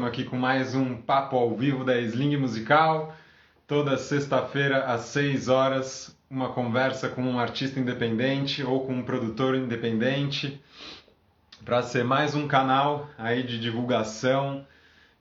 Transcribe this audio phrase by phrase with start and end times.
[0.00, 3.14] estamos aqui com mais um papo ao vivo da Sling Musical.
[3.66, 9.54] Toda sexta-feira às 6 horas, uma conversa com um artista independente ou com um produtor
[9.54, 10.58] independente,
[11.66, 14.66] para ser mais um canal aí de divulgação,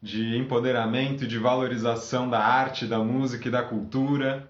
[0.01, 4.49] de empoderamento e de valorização da arte, da música e da cultura,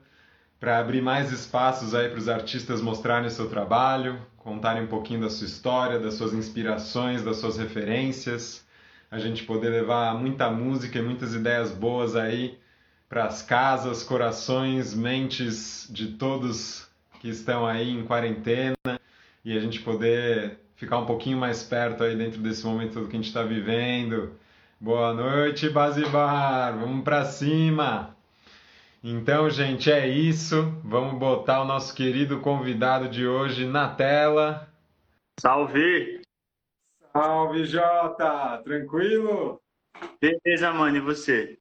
[0.59, 5.29] para abrir mais espaços aí para os artistas mostrarem seu trabalho, contarem um pouquinho da
[5.29, 8.68] sua história, das suas inspirações, das suas referências
[9.11, 12.57] a gente poder levar muita música e muitas ideias boas aí
[13.07, 16.87] para as casas, corações, mentes de todos
[17.19, 18.75] que estão aí em quarentena
[19.43, 23.19] e a gente poder ficar um pouquinho mais perto aí dentro desse momento que a
[23.19, 24.33] gente está vivendo.
[24.79, 26.77] Boa noite, Bazibar!
[26.77, 28.15] Vamos para cima!
[29.03, 30.73] Então, gente, é isso.
[30.83, 34.69] Vamos botar o nosso querido convidado de hoje na tela.
[35.39, 36.18] Salve!
[37.11, 38.61] Salve, Jota!
[38.63, 39.59] Tranquilo?
[40.21, 41.57] Beleza, mano, e você?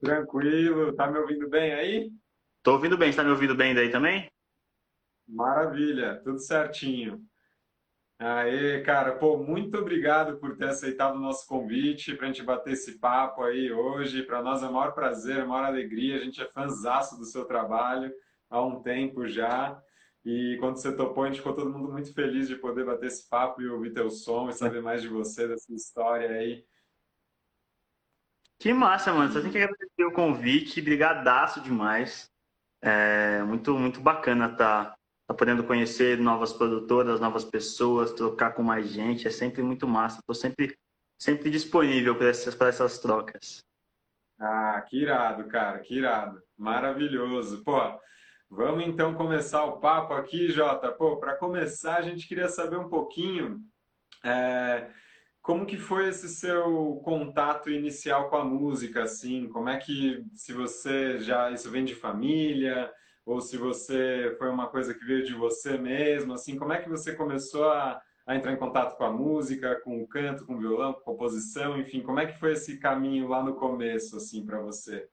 [0.00, 0.94] Tranquilo.
[0.94, 2.10] Tá me ouvindo bem aí?
[2.62, 3.10] Tô ouvindo bem.
[3.10, 4.30] Você tá me ouvindo bem daí também?
[5.26, 7.20] Maravilha, tudo certinho.
[8.18, 12.74] Aê, cara, pô, muito obrigado por ter aceitado o nosso convite para a gente bater
[12.74, 14.22] esse papo aí hoje.
[14.22, 16.16] Para nós é o maior prazer, a maior alegria.
[16.16, 18.12] A gente é fãzaço do seu trabalho
[18.48, 19.82] há um tempo já.
[20.24, 23.28] E quando você topou, a gente ficou todo mundo muito feliz de poder bater esse
[23.28, 26.64] papo e ouvir teu som e saber mais de você, dessa história aí.
[28.58, 29.32] Que massa, mano.
[29.32, 32.30] Só tem que agradecer o convite, brigadaço demais.
[32.80, 38.88] É muito, muito bacana tá, tá podendo conhecer novas produtoras, novas pessoas, trocar com mais
[38.88, 39.26] gente.
[39.26, 40.20] É sempre muito massa.
[40.20, 40.78] Estou sempre,
[41.18, 43.64] sempre disponível para essas, para essas trocas.
[44.38, 46.40] Ah, que irado, cara, que irado.
[46.56, 47.64] Maravilhoso.
[47.64, 47.80] Pô,
[48.54, 50.92] Vamos então começar o papo aqui, Jota.
[50.92, 53.62] Pô, para começar, a gente queria saber um pouquinho
[54.22, 54.90] é,
[55.40, 59.48] como que foi esse seu contato inicial com a música, assim?
[59.48, 62.92] Como é que, se você já isso vem de família
[63.24, 66.54] ou se você foi uma coisa que veio de você mesmo, assim?
[66.54, 70.06] Como é que você começou a, a entrar em contato com a música, com o
[70.06, 72.02] canto, com o violão, com a composição, enfim?
[72.02, 75.08] Como é que foi esse caminho lá no começo, assim, para você?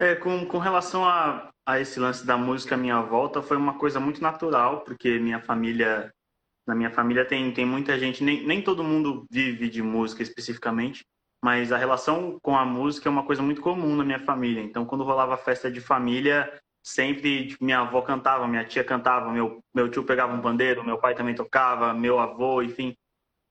[0.00, 3.74] É, com, com relação a, a esse lance da música à minha volta, foi uma
[3.74, 6.10] coisa muito natural, porque minha família,
[6.66, 11.04] na minha família tem, tem muita gente, nem, nem todo mundo vive de música especificamente,
[11.44, 14.62] mas a relação com a música é uma coisa muito comum na minha família.
[14.62, 16.50] Então, quando rolava festa de família,
[16.82, 20.96] sempre tipo, minha avó cantava, minha tia cantava, meu, meu tio pegava um pandeiro, meu
[20.96, 22.96] pai também tocava, meu avô, enfim.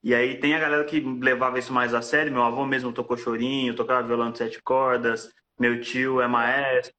[0.04, 2.32] E aí tem a galera que levava isso mais a sério.
[2.34, 6.97] Meu avô mesmo tocou chorinho, tocava violão de sete cordas, meu tio é maestro,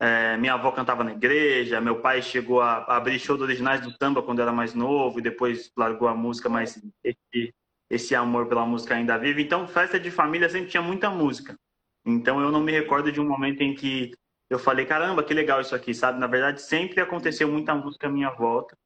[0.00, 4.22] é, minha avó cantava na igreja, meu pai chegou a, abrir shows originais do samba
[4.22, 7.54] quando era mais novo e depois largou a música, mas esse,
[7.90, 9.42] esse amor pela música ainda vive.
[9.42, 11.58] Então, festa de família sempre tinha muita música.
[12.06, 14.12] Então, eu não me recordo de um momento em que
[14.48, 16.18] eu falei, caramba, que legal isso aqui, sabe?
[16.18, 18.76] Na verdade, sempre aconteceu muita música à minha volta.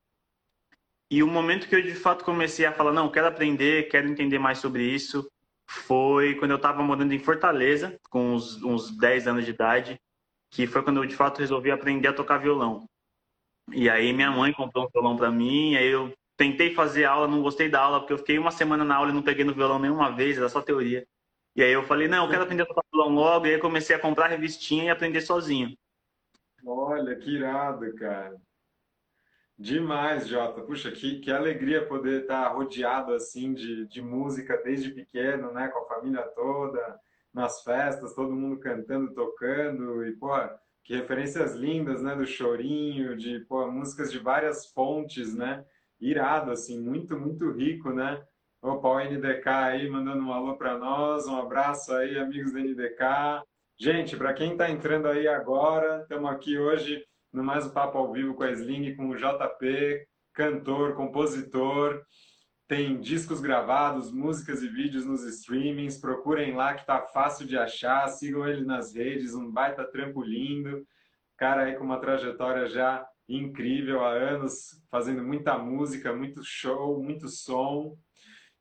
[1.11, 4.39] E o momento que eu de fato comecei a falar, não, quero aprender, quero entender
[4.39, 5.31] mais sobre isso,
[5.69, 10.01] foi quando eu estava morando em Fortaleza, com uns, uns 10 anos de idade,
[10.53, 12.85] que foi quando eu de fato resolvi aprender a tocar violão.
[13.73, 17.43] E aí minha mãe comprou um violão para mim, aí eu tentei fazer aula, não
[17.43, 19.79] gostei da aula, porque eu fiquei uma semana na aula e não peguei no violão
[19.79, 21.07] nenhuma vez, era só teoria.
[21.57, 23.97] E aí eu falei, não, eu quero aprender a tocar violão logo, e aí comecei
[23.97, 25.75] a comprar revistinha e aprender sozinho.
[26.65, 28.37] Olha, que irado, cara.
[29.59, 30.61] Demais, Jota.
[30.63, 35.69] Puxa, que, que alegria poder estar rodeado assim de, de música desde pequeno, né?
[35.69, 37.01] Com a família toda,
[37.33, 40.31] nas festas, todo mundo cantando, tocando e, pô,
[40.85, 42.15] que referências lindas, né?
[42.15, 45.65] Do chorinho, de, pô, músicas de várias fontes, né?
[46.01, 48.23] Irado, assim, muito, muito rico, né?
[48.61, 53.43] Opa, o NDK aí mandando um alô para nós, um abraço aí, amigos do NDK.
[53.79, 58.13] Gente, para quem está entrando aí agora, estamos aqui hoje no mais um papo ao
[58.13, 62.05] vivo com a Sling, com o JP, cantor, compositor.
[62.69, 65.99] Tem discos gravados, músicas e vídeos nos streamings.
[65.99, 68.09] Procurem lá que tá fácil de achar.
[68.09, 70.87] Sigam ele nas redes, um baita trampo lindo.
[71.37, 77.29] Cara aí com uma trajetória já incrível há anos, fazendo muita música, muito show, muito
[77.29, 77.97] som.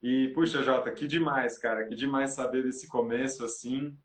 [0.02, 3.96] E, puxa, Jota, que demais, cara, que demais saber desse começo assim.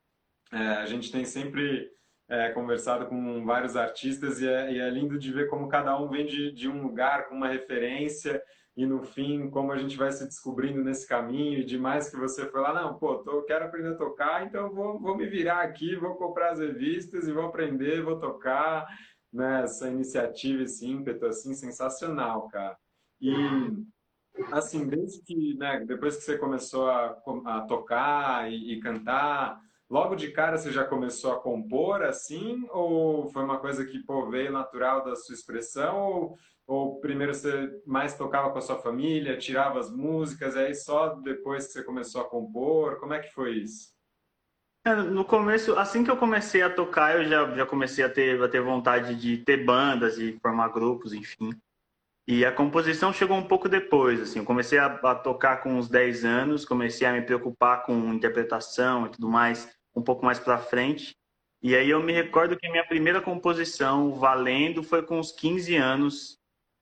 [0.53, 1.91] É, a gente tem sempre
[2.29, 6.09] é, conversado com vários artistas e é, e é, lindo de ver como cada um
[6.09, 8.43] vem de, de um lugar com uma referência
[8.77, 12.47] e no fim como a gente vai se descobrindo nesse caminho e demais que você
[12.51, 15.97] foi lá, não, pô, tô, quero aprender a tocar, então vou, vou me virar aqui,
[15.97, 18.87] vou comprar as revistas e vou aprender, vou tocar,
[19.33, 19.63] né?
[19.63, 22.77] Essa iniciativa, esse ímpeto, assim, sensacional, cara.
[23.21, 23.33] E
[24.53, 29.59] assim, desde que, né, depois que você começou a, a tocar e, e, cantar,
[29.89, 32.67] logo de cara você já começou a compor assim?
[32.71, 35.97] Ou foi uma coisa que, pô, veio natural da sua expressão?
[36.03, 41.15] Ou, ou primeiro você mais tocava com a sua família, tirava as músicas, aí só
[41.15, 42.99] depois que você começou a compor?
[42.99, 43.95] Como é que foi isso?
[44.85, 48.41] É, no começo, assim que eu comecei a tocar, eu já, já comecei a ter,
[48.43, 51.51] a ter vontade de ter bandas e formar grupos, enfim.
[52.29, 55.89] E a composição chegou um pouco depois, assim, eu comecei a, a, tocar com uns
[55.89, 60.59] 10 anos, comecei a me preocupar com interpretação e tudo mais, um pouco mais para
[60.59, 61.17] frente.
[61.63, 65.77] E aí eu me recordo que a minha primeira composição valendo foi com uns 15
[65.77, 66.36] anos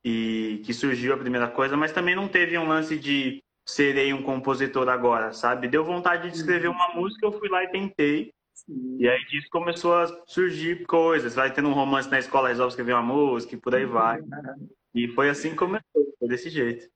[0.04, 4.22] e que surgiu a primeira coisa, mas também não teve um lance de serei um
[4.22, 5.68] compositor agora, sabe?
[5.68, 8.32] Deu vontade de escrever uma música, eu fui lá e tentei.
[8.52, 8.98] Sim.
[9.00, 11.34] E aí disso começou a surgir coisas.
[11.34, 14.20] Vai tendo um romance na escola, resolve escrever uma música e por aí vai.
[14.94, 16.86] E foi assim que começou, foi desse jeito.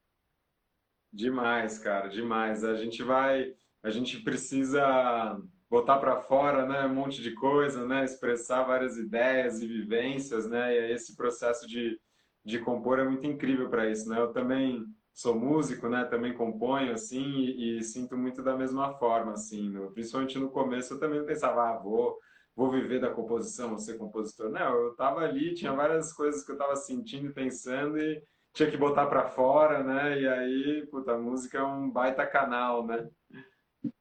[1.13, 2.63] Demais, cara, demais.
[2.63, 5.41] A gente vai, a gente precisa
[5.71, 10.75] botar para fora, né, um monte de coisa, né, expressar várias ideias e vivências, né,
[10.75, 11.99] e esse processo de,
[12.49, 14.19] de compor é muito incrível para isso, né.
[14.19, 19.33] Eu também sou músico, né, também componho assim e, e sinto muito da mesma forma,
[19.33, 22.19] assim, no, principalmente no começo eu também pensava, ah, vou
[22.57, 24.51] vou viver da composição, vou ser compositor.
[24.51, 28.21] Não, eu estava ali, tinha várias coisas que eu estava sentindo e pensando e
[28.53, 30.21] tinha que botar para fora, né?
[30.21, 33.09] E aí, puta, a música é um baita canal, né?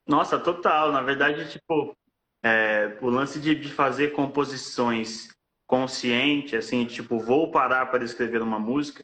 [0.07, 0.91] Nossa, total.
[0.91, 1.95] Na verdade, tipo,
[2.43, 5.27] é, o lance de, de fazer composições
[5.67, 9.03] consciente, assim, tipo, vou parar para escrever uma música,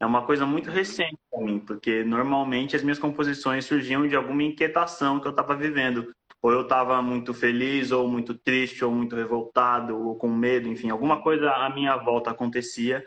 [0.00, 4.42] é uma coisa muito recente para mim, porque normalmente as minhas composições surgiam de alguma
[4.42, 6.14] inquietação que eu estava vivendo
[6.44, 10.90] ou eu estava muito feliz, ou muito triste, ou muito revoltado, ou com medo, enfim,
[10.90, 13.02] alguma coisa à minha volta acontecia,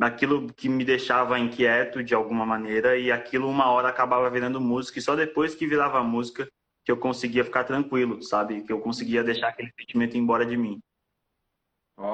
[0.00, 4.98] aquilo que me deixava inquieto de alguma maneira, e aquilo uma hora acabava virando música,
[4.98, 6.48] e só depois que virava música
[6.82, 8.62] que eu conseguia ficar tranquilo, sabe?
[8.62, 10.80] Que eu conseguia deixar aquele sentimento embora de mim.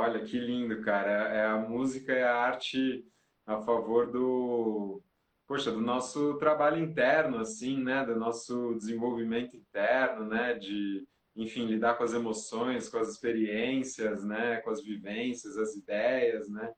[0.05, 1.11] Olha, que lindo, cara.
[1.11, 3.05] É a música é a arte
[3.47, 5.03] a favor do
[5.47, 11.07] poxa, do nosso trabalho interno, assim, né, do nosso desenvolvimento interno, né, de,
[11.37, 16.73] enfim, lidar com as emoções, com as experiências, né, com as vivências, as ideias, né.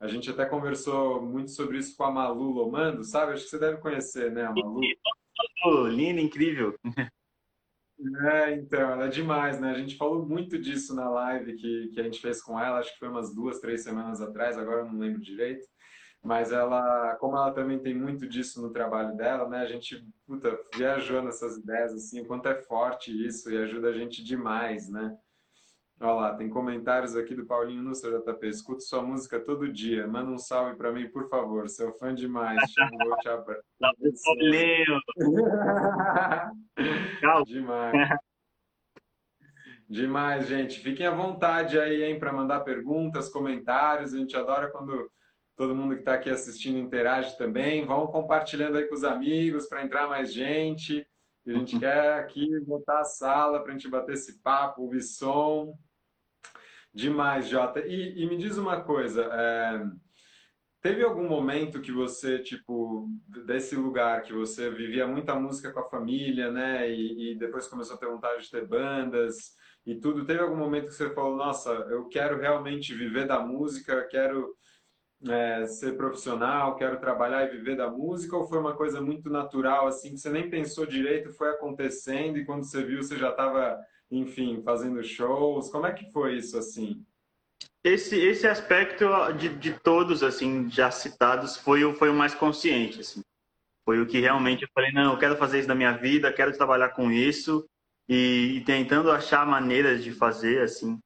[0.00, 3.32] A gente até conversou muito sobre isso com a Malu Lomando, sabe?
[3.32, 4.80] Acho que você deve conhecer, né, a Malu.
[5.90, 6.74] Linda, incrível.
[8.30, 9.70] É, então, ela é demais, né?
[9.70, 12.92] A gente falou muito disso na live que, que a gente fez com ela, acho
[12.92, 15.66] que foi umas duas, três semanas atrás, agora eu não lembro direito
[16.22, 19.58] mas ela, como ela também tem muito disso no trabalho dela, né?
[19.58, 23.92] A gente, puta, viajou nessas ideias, assim, o quanto é forte isso e ajuda a
[23.92, 25.16] gente demais, né?
[26.04, 28.48] Olha lá, tem comentários aqui do Paulinho Nussa, JP.
[28.48, 30.04] Escuto sua música todo dia.
[30.04, 31.68] Manda um salve para mim, por favor.
[31.68, 32.58] Seu fã demais.
[32.72, 33.62] Xangô, te abraço.
[34.26, 35.00] Valeu!
[37.46, 38.08] demais.
[39.88, 40.80] Demais, gente.
[40.80, 44.12] Fiquem à vontade aí, hein, para mandar perguntas, comentários.
[44.12, 45.08] A gente adora quando
[45.54, 47.86] todo mundo que está aqui assistindo interage também.
[47.86, 51.06] Vão compartilhando aí com os amigos para entrar mais gente.
[51.46, 55.72] A gente quer aqui botar a sala para a gente bater esse papo, ouvir som.
[56.94, 57.80] Demais, Jota.
[57.80, 59.82] E, e me diz uma coisa, é...
[60.80, 63.08] teve algum momento que você, tipo,
[63.46, 66.90] desse lugar que você vivia muita música com a família, né?
[66.90, 69.54] E, e depois começou a ter vontade de ter bandas
[69.86, 70.26] e tudo.
[70.26, 74.54] Teve algum momento que você falou, nossa, eu quero realmente viver da música, quero
[75.28, 79.86] é, ser profissional, quero trabalhar e viver da música, ou foi uma coisa muito natural,
[79.86, 83.78] assim, que você nem pensou direito, foi acontecendo e quando você viu você já estava,
[84.12, 85.70] enfim, fazendo shows?
[85.70, 87.04] Como é que foi isso, assim?
[87.84, 93.00] Esse, esse aspecto de, de todos, assim, já citados, foi o, foi o mais consciente,
[93.00, 93.22] assim.
[93.84, 96.56] Foi o que realmente eu falei, não, eu quero fazer isso na minha vida, quero
[96.56, 97.66] trabalhar com isso
[98.08, 101.00] e, e tentando achar maneiras de fazer, assim,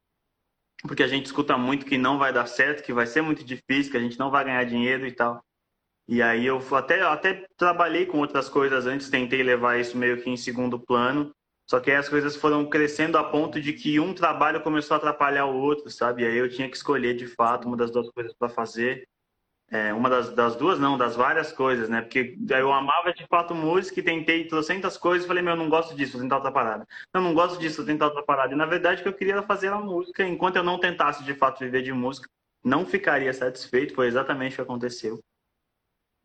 [0.83, 3.91] porque a gente escuta muito que não vai dar certo, que vai ser muito difícil,
[3.91, 5.43] que a gente não vai ganhar dinheiro e tal.
[6.09, 10.31] E aí eu até, até trabalhei com outras coisas antes, tentei levar isso meio que
[10.31, 11.35] em segundo plano,
[11.67, 14.99] só que aí as coisas foram crescendo a ponto de que um trabalho começou a
[14.99, 16.23] atrapalhar o outro, sabe?
[16.23, 19.09] E aí eu tinha que escolher de fato uma das duas coisas para fazer.
[19.69, 22.01] É, uma das, das, duas, não, das várias coisas, né?
[22.01, 25.69] Porque eu amava de fato música e tentei trocentas coisas e falei, meu, eu não
[25.69, 26.87] gosto disso, vou tentar outra parada.
[27.13, 28.53] Eu não gosto disso, vou tentar outra parada.
[28.55, 30.25] E na verdade o que eu queria era fazer a música.
[30.25, 32.29] Enquanto eu não tentasse de fato viver de música,
[32.63, 33.93] não ficaria satisfeito.
[33.93, 35.21] Foi exatamente o que aconteceu.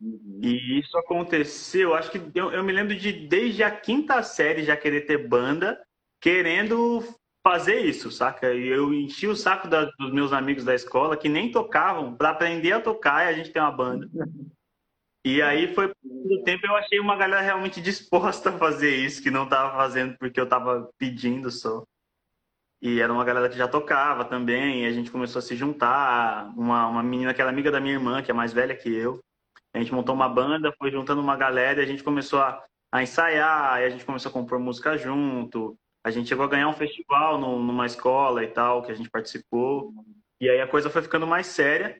[0.02, 0.40] Uhum.
[0.42, 4.76] E isso aconteceu, acho que eu, eu me lembro de desde a quinta série já
[4.76, 5.80] querer ter banda,
[6.20, 7.04] querendo
[7.46, 8.52] fazer isso, saca?
[8.52, 12.30] E eu enchi o saco da, dos meus amigos da escola que nem tocavam para
[12.30, 14.08] aprender a tocar e a gente tem uma banda.
[15.24, 19.30] E aí foi por tempo eu achei uma galera realmente disposta a fazer isso, que
[19.30, 21.84] não tava fazendo porque eu tava pedindo só.
[22.80, 26.52] E era uma galera que já tocava também, e a gente começou a se juntar.
[26.56, 29.20] Uma, uma menina que era amiga da minha irmã, que é mais velha que eu.
[29.74, 33.02] A gente montou uma banda, foi juntando uma galera e a gente começou a, a
[33.02, 35.78] ensaiar, a gente começou a compor música junto.
[36.04, 39.08] A gente chegou a ganhar um festival no, numa escola e tal, que a gente
[39.08, 39.92] participou.
[40.40, 41.96] E aí a coisa foi ficando mais séria.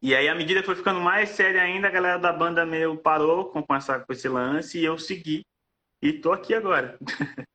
[0.00, 2.96] E aí, à medida que foi ficando mais séria ainda, a galera da banda meio
[2.96, 5.44] parou com, com, essa, com esse lance e eu segui.
[6.00, 6.96] E tô aqui agora.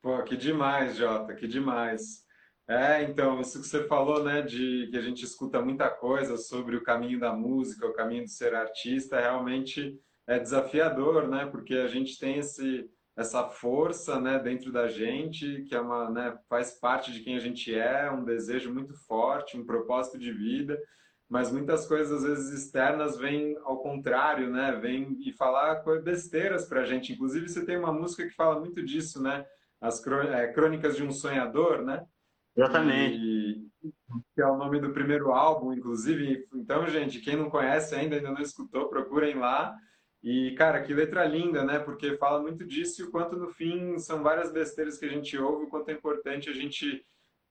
[0.00, 2.24] Pô, que demais, Jota, que demais.
[2.68, 6.76] É, então, isso que você falou, né, de que a gente escuta muita coisa sobre
[6.76, 11.88] o caminho da música, o caminho de ser artista, realmente é desafiador, né, porque a
[11.88, 17.10] gente tem esse, essa força, né, dentro da gente, que é uma, né, faz parte
[17.10, 20.78] de quem a gente é, um desejo muito forte, um propósito de vida,
[21.26, 24.72] mas muitas coisas às vezes externas vêm ao contrário, né?
[24.80, 27.12] Vêm e falar besteiras para a gente.
[27.12, 29.44] Inclusive você tem uma música que fala muito disso, né?
[29.78, 32.02] As é, Crônicas de um Sonhador, né?
[32.58, 33.16] Exatamente.
[33.16, 33.68] E,
[34.34, 36.44] que é o nome do primeiro álbum, inclusive.
[36.52, 39.76] Então, gente, quem não conhece ainda, ainda não escutou, procurem lá.
[40.22, 41.78] E, cara, que letra linda, né?
[41.78, 45.38] Porque fala muito disso e o quanto, no fim, são várias besteiras que a gente
[45.38, 47.04] ouve, o quanto é importante a gente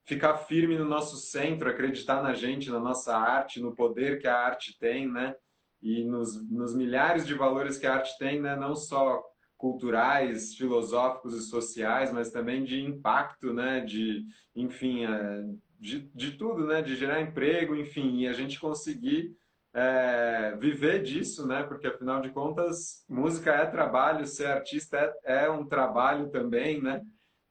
[0.06, 4.38] ficar firme no nosso centro, acreditar na gente, na nossa arte, no poder que a
[4.38, 5.36] arte tem, né?
[5.82, 8.56] E nos, nos milhares de valores que a arte tem, né?
[8.58, 9.24] Não só
[9.58, 13.82] culturais, filosóficos e sociais, mas também de impacto, né?
[13.82, 14.24] De,
[14.56, 15.44] enfim, é,
[15.80, 16.82] de, de tudo, né?
[16.82, 19.36] De gerar emprego, enfim, e a gente conseguir
[19.74, 21.64] é, viver disso, né?
[21.64, 27.02] Porque afinal de contas, música é trabalho, ser artista é, é um trabalho também, né?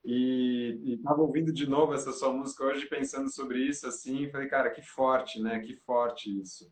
[0.04, 4.70] E estava ouvindo de novo essa sua música hoje, pensando sobre isso, assim, falei, cara,
[4.70, 5.58] que forte, né?
[5.58, 6.70] Que forte isso.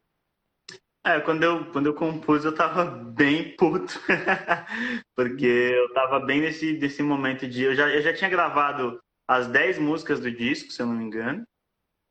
[1.06, 4.00] É, quando eu, quando eu compus, eu tava bem puto.
[5.14, 7.62] Porque eu tava bem nesse, nesse momento de.
[7.62, 11.04] Eu já, eu já tinha gravado as 10 músicas do disco, se eu não me
[11.04, 11.44] engano.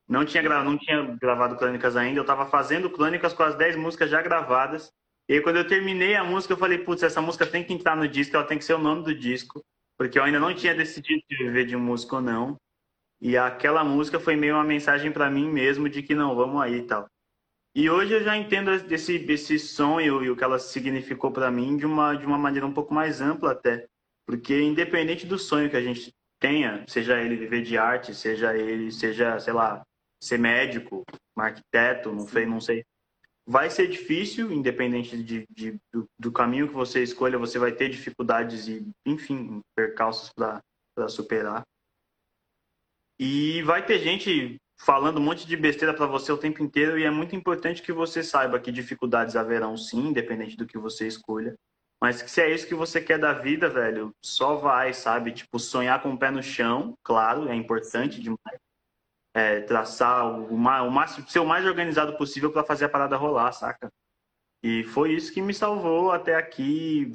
[0.08, 0.64] Não tinha, gra...
[0.64, 4.92] não tinha gravado crônicas ainda, eu tava fazendo crônicas com as 10 músicas já gravadas.
[5.30, 7.96] E aí, quando eu terminei a música, eu falei, putz, essa música tem que entrar
[7.96, 9.64] no disco, ela tem que ser o nome do disco
[9.98, 12.58] porque eu ainda não tinha decidido se viver de música ou não.
[13.22, 16.80] E aquela música foi meio uma mensagem para mim mesmo de que não, vamos aí
[16.80, 17.08] e tal.
[17.76, 21.76] E hoje eu já entendo esse, esse sonho e o que ela significou para mim
[21.76, 23.88] de uma, de uma maneira um pouco mais ampla até.
[24.26, 28.92] Porque independente do sonho que a gente tenha, seja ele viver de arte, seja ele,
[28.92, 29.84] seja, sei lá,
[30.22, 31.04] ser médico,
[31.36, 32.86] um arquiteto, não sei, não sei
[33.46, 37.90] vai ser difícil, independente de, de do, do, caminho que você escolha, você vai ter
[37.90, 40.62] dificuldades e, enfim, percalços para
[41.10, 41.64] superar.
[43.20, 47.04] E vai ter gente falando um monte de besteira para você o tempo inteiro e
[47.04, 51.56] é muito importante que você saiba que dificuldades haverão sim, independente do que você escolha.
[52.02, 55.32] Mas que se é isso que você quer da vida, velho, só vai, sabe?
[55.32, 58.60] Tipo, sonhar com o pé no chão, claro, é importante demais
[59.34, 63.52] é, traçar o, o máximo, ser o mais organizado possível para fazer a parada rolar,
[63.52, 63.90] saca?
[64.62, 67.12] E foi isso que me salvou até aqui.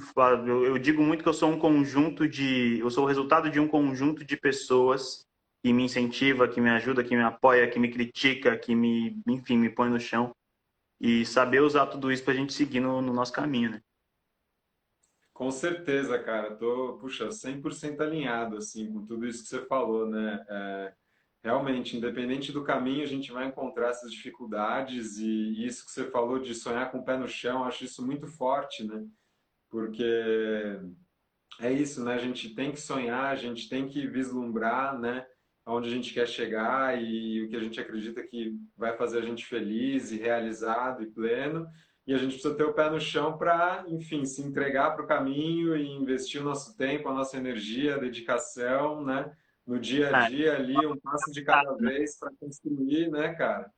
[0.46, 2.78] Eu, eu, digo muito que eu sou um conjunto de.
[2.78, 5.26] Eu sou o resultado de um conjunto de pessoas
[5.62, 9.56] que me incentiva, que me ajuda, que me apoia, que me critica, que me, enfim,
[9.58, 10.34] me põe no chão.
[11.00, 13.82] E saber usar tudo isso para a gente seguir no, no, nosso caminho, né?
[15.32, 16.56] Com certeza, cara.
[16.56, 20.44] Tô, puxa, 100% alinhado, assim, com tudo isso que você falou, né?
[20.48, 20.92] É
[21.42, 26.38] realmente, independente do caminho, a gente vai encontrar essas dificuldades e isso que você falou
[26.38, 29.06] de sonhar com o pé no chão, acho isso muito forte, né?
[29.70, 30.04] Porque
[31.60, 32.14] é isso, né?
[32.14, 35.26] A gente tem que sonhar, a gente tem que vislumbrar, né?
[35.68, 39.22] Onde a gente quer chegar e o que a gente acredita que vai fazer a
[39.22, 41.66] gente feliz e realizado e pleno.
[42.06, 45.06] E a gente precisa ter o pé no chão para, enfim, se entregar para o
[45.06, 49.30] caminho e investir o nosso tempo, a nossa energia, a dedicação, né?
[49.68, 50.30] no dia a é.
[50.30, 53.70] dia ali, um passo de cada vez para construir, né, cara?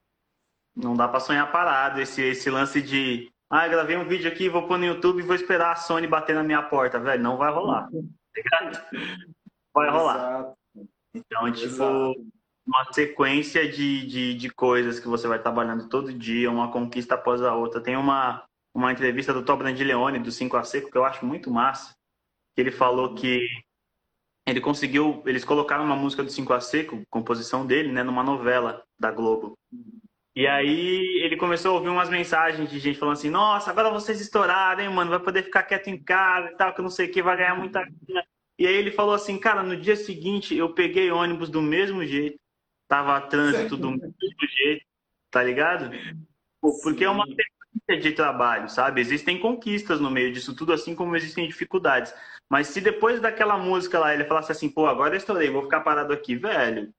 [0.74, 2.00] Não dá para sonhar parado.
[2.00, 5.34] Esse, esse lance de, ah, gravei um vídeo aqui, vou pôr no YouTube e vou
[5.34, 7.20] esperar a Sony bater na minha porta, velho.
[7.20, 7.88] Não vai rolar.
[9.74, 10.16] vai rolar.
[10.16, 10.59] Exato.
[11.14, 12.26] Então, tipo, Exato.
[12.66, 17.42] uma sequência de, de, de coisas que você vai trabalhando todo dia, uma conquista após
[17.42, 17.80] a outra.
[17.80, 21.50] Tem uma, uma entrevista do Tom Brandileone, do 5 a Seco, que eu acho muito
[21.50, 21.94] massa,
[22.54, 23.46] que ele falou que
[24.46, 28.82] ele conseguiu, eles colocaram uma música do 5 a Seco, composição dele, né, numa novela
[28.98, 29.56] da Globo.
[30.34, 34.20] E aí ele começou a ouvir umas mensagens de gente falando assim: "Nossa, agora vocês
[34.20, 37.12] estouraram, hein, mano, vai poder ficar quieto em casa e tal, que não sei o
[37.12, 38.24] que, vai ganhar muita grana".
[38.60, 42.38] E aí ele falou assim: "Cara, no dia seguinte eu peguei ônibus do mesmo jeito,
[42.86, 44.12] tava trânsito do mesmo
[44.58, 44.84] jeito,
[45.30, 45.90] tá ligado?
[46.82, 47.24] Porque é uma
[47.88, 49.00] de trabalho, sabe?
[49.00, 52.14] Existem conquistas no meio disso tudo, assim como existem dificuldades.
[52.50, 55.80] Mas se depois daquela música lá ele falasse assim, pô, agora eu estourei, vou ficar
[55.80, 56.92] parado aqui, velho,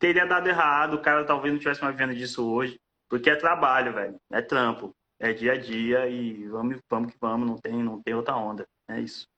[0.00, 3.92] teria dado errado, o cara talvez não tivesse mais vendo disso hoje, porque é trabalho,
[3.92, 8.02] velho, é trampo, é dia a dia e vamos, vamos que vamos, não tem, não
[8.02, 9.30] tem outra onda, é isso.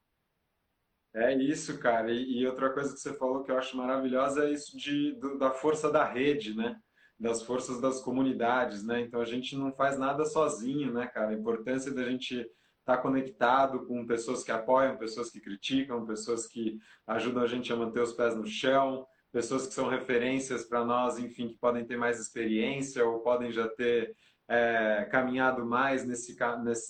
[1.14, 2.10] É isso, cara.
[2.10, 5.38] E, e, outra coisa que você falou que eu acho maravilhosa é isso de, do,
[5.38, 6.76] da força da rede, né?
[7.18, 9.00] Das forças das comunidades, né?
[9.00, 11.30] Então a gente não faz nada sozinho, né, cara?
[11.30, 16.48] A importância da gente estar tá conectado com pessoas que apoiam, pessoas que criticam, pessoas
[16.48, 20.84] que ajudam a gente a manter os pés no chão, pessoas que são referências para
[20.84, 24.16] nós, enfim, que podem ter mais experiência ou podem já ter
[24.48, 26.36] é, caminhado mais nesse,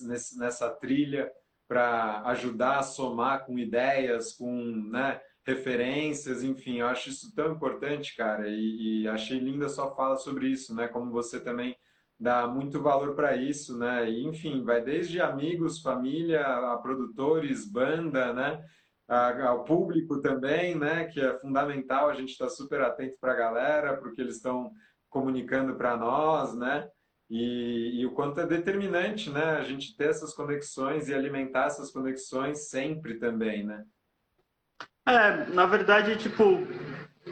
[0.02, 1.30] nesse, nessa trilha
[1.66, 4.52] para ajudar a somar com ideias, com
[4.90, 9.94] né, referências, enfim, eu acho isso tão importante, cara, e, e achei linda a sua
[9.94, 11.76] fala sobre isso, né, como você também
[12.18, 18.32] dá muito valor para isso, né, e, enfim, vai desde amigos, família, a produtores, banda,
[18.32, 18.64] né,
[19.06, 23.96] ao público também, né, que é fundamental, a gente está super atento para a galera,
[23.98, 24.70] porque eles estão
[25.10, 26.88] comunicando para nós, né,
[27.30, 29.42] e, e, o quanto é determinante, né?
[29.56, 33.84] A gente ter essas conexões e alimentar essas conexões sempre também, né?
[35.06, 36.58] É, na verdade, tipo,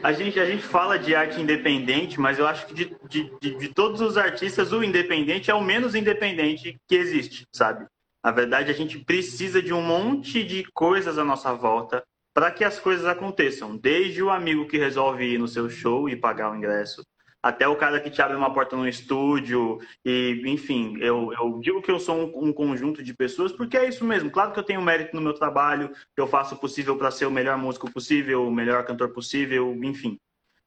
[0.01, 3.57] a gente, a gente fala de arte independente, mas eu acho que de, de, de,
[3.57, 7.85] de todos os artistas, o independente é o menos independente que existe, sabe?
[8.23, 12.63] Na verdade, a gente precisa de um monte de coisas à nossa volta para que
[12.63, 13.77] as coisas aconteçam.
[13.77, 17.03] Desde o amigo que resolve ir no seu show e pagar o ingresso,
[17.43, 21.81] até o cara que te abre uma porta no estúdio, e enfim, eu, eu digo
[21.81, 24.31] que eu sou um, um, conjunto de pessoas, porque é isso mesmo.
[24.31, 27.25] Claro que eu tenho mérito no meu trabalho, que eu faço o possível para ser
[27.25, 30.17] o melhor músico possível, o melhor cantor possível, enfim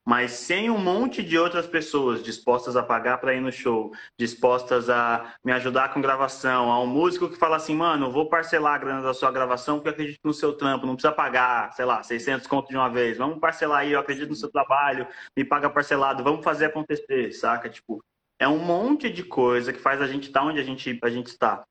[0.06, 4.88] mas sem um monte de outras pessoas dispostas a pagar para ir no show, dispostas
[4.88, 8.78] a me ajudar com gravação, a um músico que fala assim, mano, vou parcelar a
[8.78, 12.04] grana da sua gravação porque eu acredito no seu trampo, não precisa pagar, sei lá,
[12.04, 15.68] 600 conto de uma vez, vamos parcelar aí, eu acredito no seu trabalho, me paga
[15.68, 17.68] parcelado, vamos fazer acontecer, saca?
[17.68, 18.00] Tipo,
[18.38, 21.10] é um monte de coisa que faz a gente estar tá onde a gente, a
[21.10, 21.64] gente está.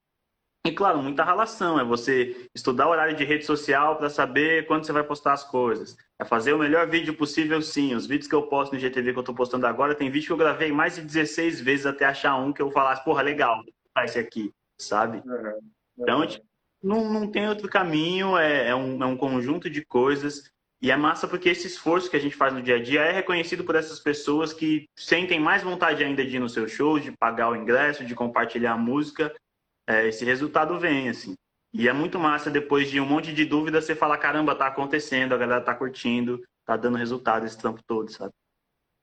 [0.65, 1.79] E claro, muita relação.
[1.79, 5.43] É você estudar o horário de rede social para saber quando você vai postar as
[5.43, 5.95] coisas.
[6.19, 7.93] É fazer o melhor vídeo possível, sim.
[7.93, 10.33] Os vídeos que eu posto no GTV que eu estou postando agora, tem vídeo que
[10.33, 13.61] eu gravei mais de 16 vezes até achar um que eu falasse, porra, legal,
[13.93, 15.21] faz esse aqui, sabe?
[15.23, 15.59] Uhum.
[15.99, 16.43] Então, tipo,
[16.81, 20.49] não, não tem outro caminho, é, é, um, é um conjunto de coisas.
[20.81, 23.11] E é massa porque esse esforço que a gente faz no dia a dia é
[23.11, 27.11] reconhecido por essas pessoas que sentem mais vontade ainda de ir no seu show, de
[27.11, 29.33] pagar o ingresso, de compartilhar a música
[29.87, 31.35] é, esse resultado vem, assim.
[31.73, 35.33] E é muito massa depois de um monte de dúvida você falar, caramba, tá acontecendo,
[35.33, 38.33] a galera tá curtindo, tá dando resultado esse trampo todo, sabe?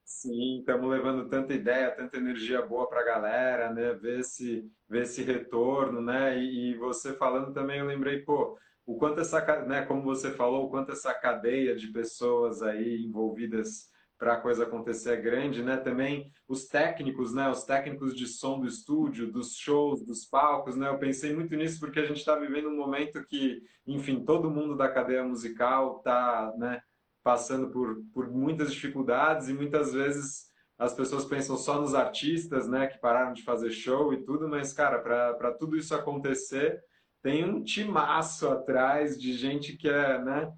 [0.04, 3.92] Sim, estamos levando tanta ideia, tanta energia boa para a galera, né?
[3.94, 6.38] Ver esse, ver esse retorno, né?
[6.38, 9.84] E, e, você falando também, eu lembrei, pô, o quanto essa, né?
[9.84, 13.91] Como você falou, o quanto essa cadeia de pessoas aí envolvidas
[14.22, 15.76] para a coisa acontecer é grande, né?
[15.76, 17.50] Também os técnicos, né?
[17.50, 20.88] Os técnicos de som do estúdio, dos shows, dos palcos, né?
[20.88, 24.76] Eu pensei muito nisso porque a gente está vivendo um momento que, enfim, todo mundo
[24.76, 26.80] da cadeia musical está, né?
[27.24, 30.44] Passando por, por muitas dificuldades e muitas vezes
[30.78, 32.86] as pessoas pensam só nos artistas, né?
[32.86, 36.80] Que pararam de fazer show e tudo, mas, cara, para tudo isso acontecer,
[37.20, 40.52] tem um timaço atrás de gente que é, né?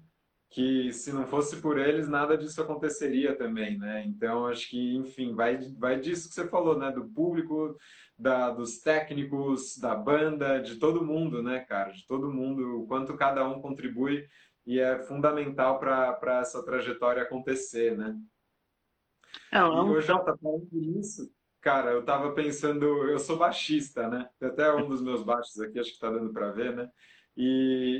[0.49, 4.05] Que se não fosse por eles, nada disso aconteceria também, né?
[4.05, 6.91] Então, acho que, enfim, vai, vai disso que você falou, né?
[6.91, 7.77] Do público,
[8.17, 11.91] da, dos técnicos, da banda, de todo mundo, né, cara?
[11.91, 14.27] De todo mundo, o quanto cada um contribui
[14.65, 18.17] e é fundamental para essa trajetória acontecer, né?
[19.51, 21.29] É, não, e hoje eu tá falando nisso,
[21.61, 24.29] cara, eu tava pensando, eu sou baixista, né?
[24.39, 26.89] Tem até um dos meus baixos aqui, acho que tá dando para ver, né?
[27.37, 27.43] E,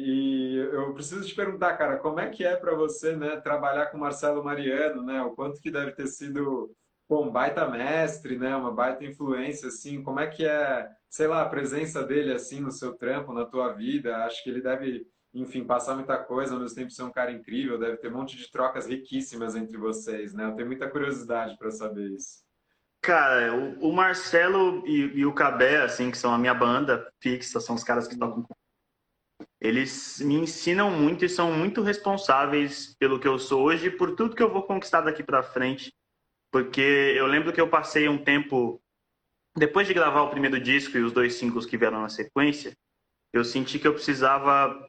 [0.06, 3.98] e, eu preciso te perguntar, cara, como é que é para você, né, trabalhar com
[3.98, 5.22] Marcelo Mariano, né?
[5.22, 6.74] O quanto que deve ter sido
[7.08, 8.56] pô, um baita mestre, né?
[8.56, 10.02] Uma baita influência, assim.
[10.02, 13.74] Como é que é, sei lá, a presença dele assim no seu trampo, na tua
[13.74, 14.18] vida?
[14.26, 17.78] Acho que ele deve, enfim, passar muita coisa, ao mesmo tempo ser um cara incrível.
[17.78, 20.46] Deve ter um monte de trocas riquíssimas entre vocês, né?
[20.46, 22.46] Eu tenho muita curiosidade para saber isso.
[23.02, 27.76] Cara, o, Marcelo e, e, o Cabé, assim, que são a minha banda fixa, são
[27.76, 28.44] os caras que tocam
[29.66, 34.16] eles me ensinam muito e são muito responsáveis pelo que eu sou hoje e por
[34.16, 35.92] tudo que eu vou conquistar daqui para frente.
[36.52, 38.80] Porque eu lembro que eu passei um tempo
[39.58, 42.74] depois de gravar o primeiro disco e os dois singles que vieram na sequência,
[43.34, 44.88] eu senti que eu precisava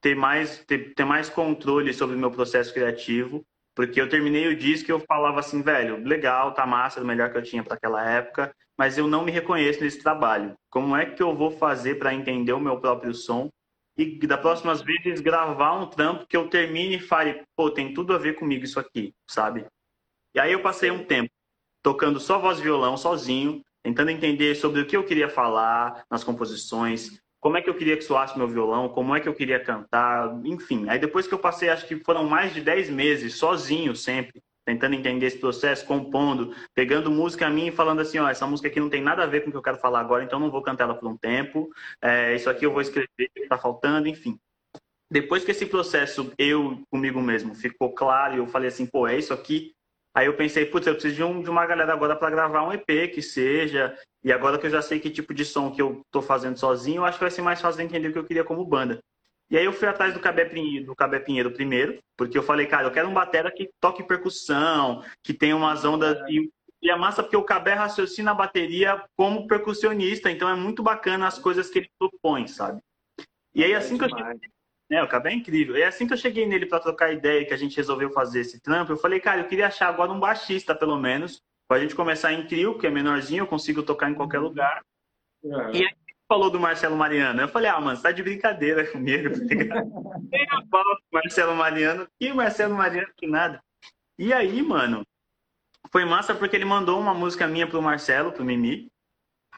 [0.00, 4.56] ter mais ter, ter mais controle sobre o meu processo criativo Porque eu terminei o
[4.56, 7.74] disco e eu falava assim, velho, legal, tá massa, o melhor que eu tinha para
[7.74, 10.54] aquela época, mas eu não me reconheço nesse trabalho.
[10.68, 13.48] Como é que eu vou fazer para entender o meu próprio som
[13.98, 18.14] e da próximas vezes gravar um trampo que eu termine e fale, pô, tem tudo
[18.14, 19.66] a ver comigo isso aqui, sabe?
[20.34, 21.30] E aí eu passei um tempo
[21.82, 26.22] tocando só voz e violão, sozinho, tentando entender sobre o que eu queria falar nas
[26.22, 29.58] composições, como é que eu queria que soasse meu violão, como é que eu queria
[29.58, 30.88] cantar, enfim.
[30.88, 34.94] Aí depois que eu passei, acho que foram mais de 10 meses sozinho sempre, tentando
[34.94, 38.90] entender esse processo, compondo, pegando música minha e falando assim, ó, essa música aqui não
[38.90, 40.84] tem nada a ver com o que eu quero falar agora, então não vou cantar
[40.84, 41.70] ela por um tempo,
[42.02, 44.38] é, isso aqui eu vou escrever, está faltando, enfim.
[45.10, 49.32] Depois que esse processo, eu comigo mesmo, ficou claro eu falei assim, pô, é isso
[49.32, 49.72] aqui,
[50.14, 52.72] Aí eu pensei, putz, eu preciso de, um, de uma galera agora para gravar um
[52.72, 53.96] EP que seja.
[54.24, 57.02] E agora que eu já sei que tipo de som que eu tô fazendo sozinho,
[57.02, 58.98] eu acho que vai ser mais fácil de entender o que eu queria como banda.
[59.50, 62.66] E aí eu fui atrás do Cabé Pinheiro, do Cabé Pinheiro primeiro, porque eu falei,
[62.66, 66.18] cara, eu quero um batera que toque percussão, que tenha umas ondas.
[66.28, 66.50] E,
[66.82, 71.26] e é massa porque o Cabé raciocina a bateria como percussionista, então é muito bacana
[71.26, 72.80] as coisas que ele propõe, sabe?
[73.54, 74.50] E aí assim é que eu cheguei,
[74.90, 75.76] é, o Cabé é incrível.
[75.76, 78.60] E assim que eu cheguei nele para trocar ideia que a gente resolveu fazer esse
[78.60, 82.32] trampo, eu falei, cara, eu queria achar agora um baixista, pelo menos, pra gente começar
[82.32, 84.82] em trio, que é menorzinho, eu consigo tocar em qualquer lugar.
[85.44, 85.76] É.
[85.76, 87.40] E aí falou do Marcelo Mariano.
[87.40, 89.90] Eu falei, ah, mano, você tá de brincadeira comigo, tá ligado?
[90.30, 90.62] Tem a
[91.10, 93.62] Marcelo Mariano, que Marcelo Mariano, que nada.
[94.18, 95.04] E aí, mano,
[95.90, 98.92] foi massa porque ele mandou uma música minha pro Marcelo, pro Mimi.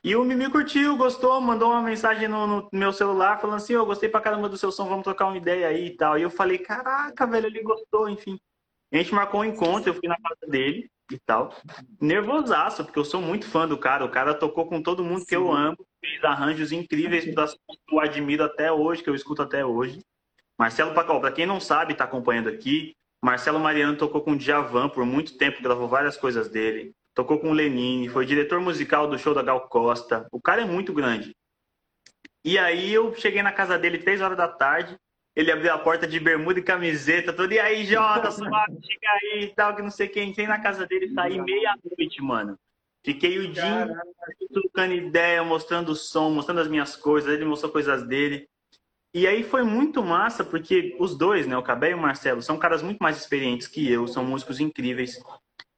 [0.03, 3.85] E o Mimi curtiu, gostou, mandou uma mensagem no, no meu celular falando assim, eu
[3.85, 6.19] gostei pra caramba do seu som, vamos trocar uma ideia aí e tal.
[6.19, 8.39] E eu falei, caraca, velho, ele gostou, enfim.
[8.93, 11.55] A gente marcou um encontro, eu fui na casa dele e tal.
[12.01, 14.05] Nervosaço, porque eu sou muito fã do cara.
[14.05, 15.27] O cara tocou com todo mundo Sim.
[15.27, 17.35] que eu amo, fez arranjos incríveis que
[17.95, 20.01] eu admiro até hoje, que eu escuto até hoje.
[20.59, 24.89] Marcelo Pacol, pra quem não sabe, tá acompanhando aqui, Marcelo Mariano tocou com o Djavan
[24.89, 29.19] por muito tempo, gravou várias coisas dele tocou com o Lenine, foi diretor musical do
[29.19, 30.27] show da Gal Costa.
[30.33, 31.35] O cara é muito grande.
[32.45, 34.97] E aí eu cheguei na casa dele três horas da tarde,
[35.37, 39.45] ele abriu a porta de bermuda e camiseta, todo, e aí, Jota, suave, chega aí
[39.45, 40.31] e tal, que não sei quem.
[40.31, 42.59] Entrei na casa dele, saí meia-noite, mano.
[43.05, 43.89] Fiquei o dia
[44.53, 48.49] trocando ideia, mostrando o som, mostrando as minhas coisas, ele mostrou coisas dele.
[49.15, 52.59] E aí foi muito massa, porque os dois, né, o Cabé e o Marcelo, são
[52.59, 55.19] caras muito mais experientes que eu, são músicos incríveis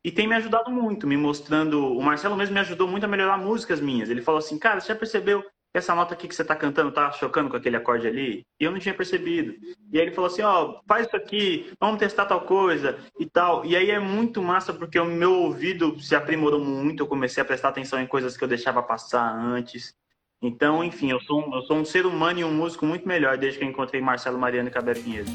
[0.04, 1.86] e tem me ajudado muito, me mostrando.
[1.96, 4.10] O Marcelo mesmo me ajudou muito a melhorar músicas minhas.
[4.10, 7.10] Ele falou assim, cara, você já percebeu essa nota aqui que você tá cantando tá
[7.12, 8.46] chocando com aquele acorde ali?
[8.60, 9.54] E eu não tinha percebido.
[9.90, 13.26] E aí ele falou assim, ó, oh, faz isso aqui, vamos testar tal coisa e
[13.26, 13.64] tal.
[13.64, 17.46] E aí é muito massa porque o meu ouvido se aprimorou muito, eu comecei a
[17.46, 19.94] prestar atenção em coisas que eu deixava passar antes.
[20.42, 23.38] Então, enfim, eu sou, um, eu sou um ser humano e um músico muito melhor
[23.38, 25.28] desde que eu encontrei Marcelo Mariano e Cabé Pinheiro.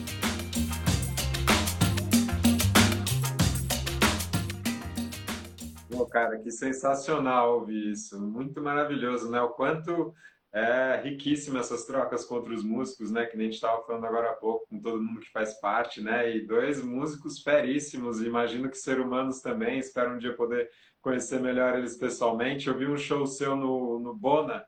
[6.09, 8.19] Cara, que sensacional ouvir isso.
[8.19, 9.41] Muito maravilhoso, né?
[9.41, 10.13] O quanto
[10.53, 13.25] é riquíssimo essas trocas com outros músicos, né?
[13.25, 16.01] Que nem a gente estava falando agora há pouco, com todo mundo que faz parte,
[16.01, 16.35] né?
[16.35, 19.79] E dois músicos feríssimos, imagino que ser humanos também.
[19.79, 20.69] Espero um dia poder
[21.01, 22.67] conhecer melhor eles pessoalmente.
[22.67, 24.65] Eu vi um show seu no, no Bona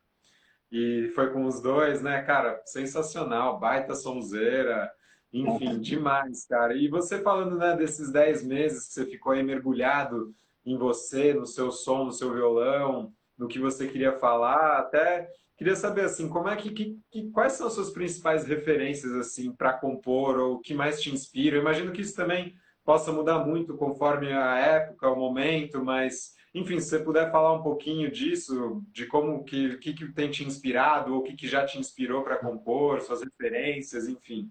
[0.72, 2.22] e foi com os dois, né?
[2.22, 4.92] Cara, sensacional, baita sonzeira.
[5.32, 6.74] Enfim, demais, cara.
[6.76, 10.34] E você falando né, desses 10 meses que você ficou aí mergulhado
[10.66, 15.76] em você, no seu som, no seu violão, no que você queria falar, até queria
[15.76, 19.74] saber assim, como é que, que, que quais são as suas principais referências assim para
[19.74, 21.58] compor ou o que mais te inspira?
[21.58, 26.80] Eu imagino que isso também possa mudar muito conforme a época, o momento, mas enfim,
[26.80, 31.14] se você puder falar um pouquinho disso, de como que que, que tem te inspirado
[31.14, 34.50] ou o que, que já te inspirou para compor, suas referências, enfim.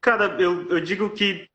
[0.00, 1.48] Cara, eu, eu digo que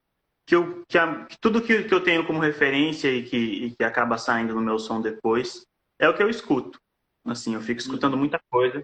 [0.48, 3.76] que, eu, que, a, que tudo que, que, eu tenho como referência e que, e
[3.76, 5.66] que acaba saindo no meu som depois
[6.00, 6.80] é o que eu escuto.
[7.26, 8.20] Assim, eu fico escutando uhum.
[8.20, 8.84] muita coisa.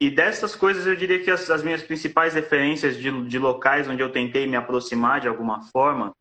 [0.00, 4.02] E dessas coisas, eu diria que as, as minhas principais referências de, de, locais onde
[4.02, 6.12] eu tentei me aproximar de alguma forma,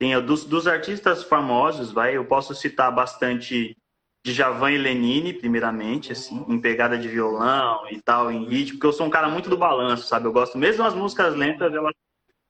[0.00, 3.76] tem dos, dos artistas famosos, vai, eu posso citar bastante
[4.24, 8.86] de Javan e Lenine, primeiramente, assim, em pegada de violão e tal, em ritmo, porque
[8.88, 10.26] eu sou um cara muito do balanço, sabe?
[10.26, 11.94] Eu gosto, mesmo as músicas lentas, elas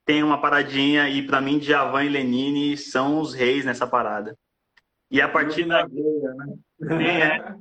[0.04, 4.36] tem uma paradinha e para mim Djavan e Lenine são os reis nessa parada.
[5.10, 7.20] E a partir da né?
[7.20, 7.54] é.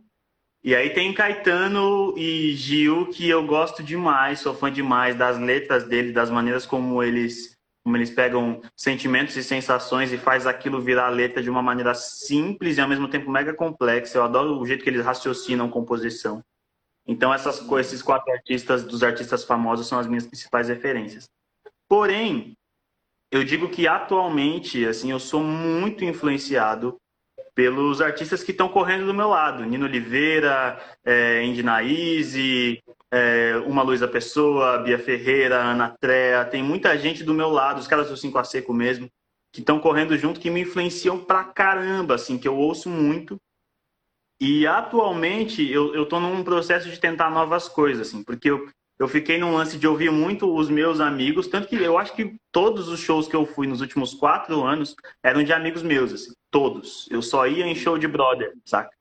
[0.63, 5.85] E aí tem Caetano e Gil que eu gosto demais, sou fã demais das letras
[5.85, 11.09] dele, das maneiras como eles como eles pegam sentimentos e sensações e faz aquilo virar
[11.09, 14.19] letra de uma maneira simples e ao mesmo tempo mega complexa.
[14.19, 16.43] Eu adoro o jeito que eles raciocinam composição.
[17.07, 21.27] Então essas esses quatro artistas dos artistas famosos são as minhas principais referências.
[21.91, 22.55] Porém,
[23.29, 26.95] eu digo que atualmente, assim, eu sou muito influenciado
[27.53, 29.65] pelos artistas que estão correndo do meu lado.
[29.65, 36.45] Nino Oliveira, é, Indy Naíse, é, Uma Pessoa, Bia Ferreira, Ana Trea.
[36.45, 39.09] Tem muita gente do meu lado, os caras do 5 a Seco mesmo,
[39.51, 43.35] que estão correndo junto, que me influenciam pra caramba, assim, que eu ouço muito.
[44.39, 48.65] E atualmente eu, eu tô num processo de tentar novas coisas, assim, porque eu,
[49.01, 52.35] eu fiquei num lance de ouvir muito os meus amigos, tanto que eu acho que
[52.51, 56.31] todos os shows que eu fui nos últimos quatro anos eram de amigos meus, assim,
[56.51, 57.07] todos.
[57.09, 58.91] Eu só ia em show de brother, saca?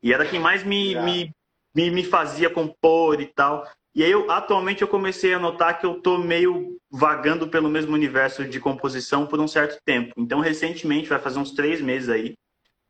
[0.00, 1.34] E era quem mais me, me,
[1.74, 3.68] me, me fazia compor e tal.
[3.92, 7.92] E aí, eu, atualmente, eu comecei a notar que eu tô meio vagando pelo mesmo
[7.92, 10.14] universo de composição por um certo tempo.
[10.16, 12.34] Então, recentemente, vai fazer uns três meses aí,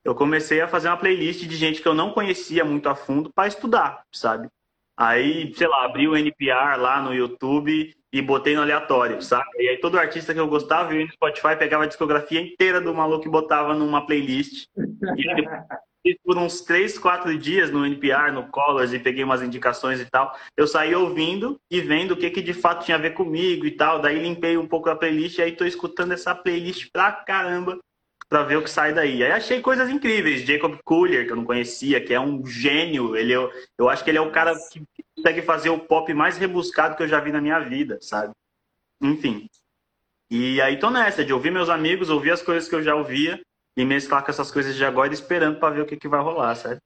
[0.04, 3.32] eu comecei a fazer uma playlist de gente que eu não conhecia muito a fundo
[3.32, 4.46] para estudar, sabe?
[5.00, 9.48] Aí, sei lá, abri o NPR lá no YouTube e botei no aleatório, sabe?
[9.58, 12.82] E aí todo artista que eu gostava, eu ia no Spotify, pegava a discografia inteira
[12.82, 14.66] do maluco e botava numa playlist.
[16.04, 20.04] E por uns três, quatro dias no NPR, no Colors, e peguei umas indicações e
[20.04, 23.64] tal, eu saí ouvindo e vendo o que, que de fato tinha a ver comigo
[23.64, 24.00] e tal.
[24.00, 27.78] Daí limpei um pouco a playlist e aí tô escutando essa playlist pra caramba
[28.30, 29.24] para ver o que sai daí.
[29.24, 30.42] Aí achei coisas incríveis.
[30.42, 33.16] Jacob Collier, que eu não conhecia, que é um gênio.
[33.16, 36.14] Ele, eu, é eu acho que ele é o cara que consegue fazer o pop
[36.14, 38.32] mais rebuscado que eu já vi na minha vida, sabe?
[39.02, 39.50] Enfim.
[40.30, 43.42] E aí tô nessa, de ouvir meus amigos, ouvir as coisas que eu já ouvia
[43.76, 46.54] e mesclar com essas coisas de agora, esperando para ver o que, que vai rolar,
[46.54, 46.78] sabe?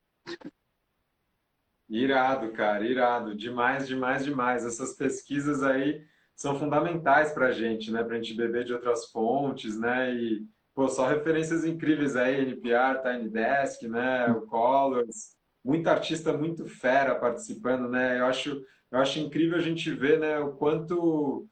[1.90, 3.34] Irado, cara, irado.
[3.34, 4.64] Demais, demais, demais.
[4.64, 6.02] Essas pesquisas aí
[6.34, 8.02] são fundamentais para gente, né?
[8.02, 10.14] Para a gente beber de outras fontes, né?
[10.14, 14.26] E Pô, só referências incríveis aí, NPR, Tiny Desk, né?
[14.32, 18.18] O Colors, muito artista muito fera participando, né?
[18.18, 18.60] Eu acho,
[18.90, 21.48] eu acho incrível a gente ver, né, o quanto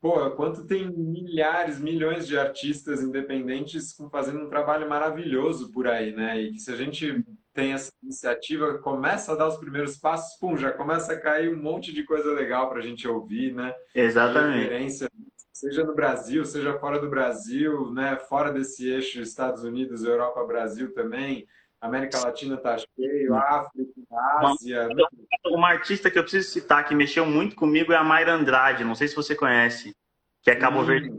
[0.00, 6.40] Pô, quanto tem milhares, milhões de artistas independentes fazendo um trabalho maravilhoso por aí, né?
[6.40, 10.56] E que se a gente tem essa iniciativa, começa a dar os primeiros passos, pum,
[10.56, 13.74] já começa a cair um monte de coisa legal para a gente ouvir, né?
[13.94, 15.08] Exatamente
[15.56, 18.16] seja no Brasil, seja fora do Brasil, né?
[18.16, 21.46] fora desse eixo Estados Unidos, Europa, Brasil também,
[21.80, 23.90] América Latina está cheio, África,
[24.38, 24.88] Ásia.
[24.88, 25.04] Né?
[25.46, 28.94] Uma artista que eu preciso citar que mexeu muito comigo é a Mayra Andrade, não
[28.94, 29.94] sei se você conhece,
[30.42, 31.10] que é Cabo Verde.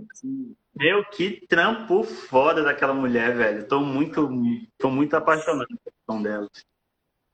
[0.75, 3.67] Meu, que trampo foda daquela mulher, velho.
[3.67, 4.29] Tô muito,
[4.77, 5.67] tô muito apaixonado
[6.05, 6.47] pela dela.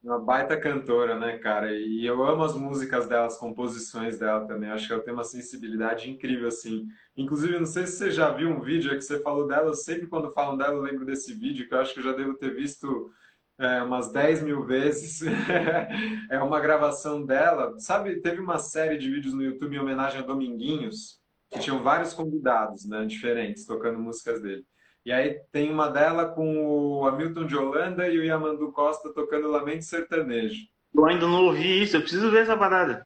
[0.04, 1.72] Uma baita cantora, né, cara?
[1.72, 4.70] E eu amo as músicas dela, as composições dela também.
[4.70, 6.86] Acho que ela tem uma sensibilidade incrível, assim.
[7.16, 9.70] Inclusive, não sei se você já viu um vídeo é que você falou dela.
[9.70, 12.12] Eu sempre, quando falam dela, eu lembro desse vídeo, que eu acho que eu já
[12.12, 13.14] devo ter visto
[13.58, 15.22] é, umas 10 mil vezes.
[16.30, 17.74] é uma gravação dela.
[17.80, 21.18] Sabe, teve uma série de vídeos no YouTube em homenagem a Dominguinhos,
[21.50, 24.66] que tinham vários convidados, né, diferentes, tocando músicas dele.
[25.06, 29.50] E aí tem uma dela com o Hamilton de Holanda e o Yamandu Costa tocando
[29.50, 30.62] Lamento Sertanejo.
[30.96, 33.06] Eu ainda não ouvi isso, eu preciso ver essa parada.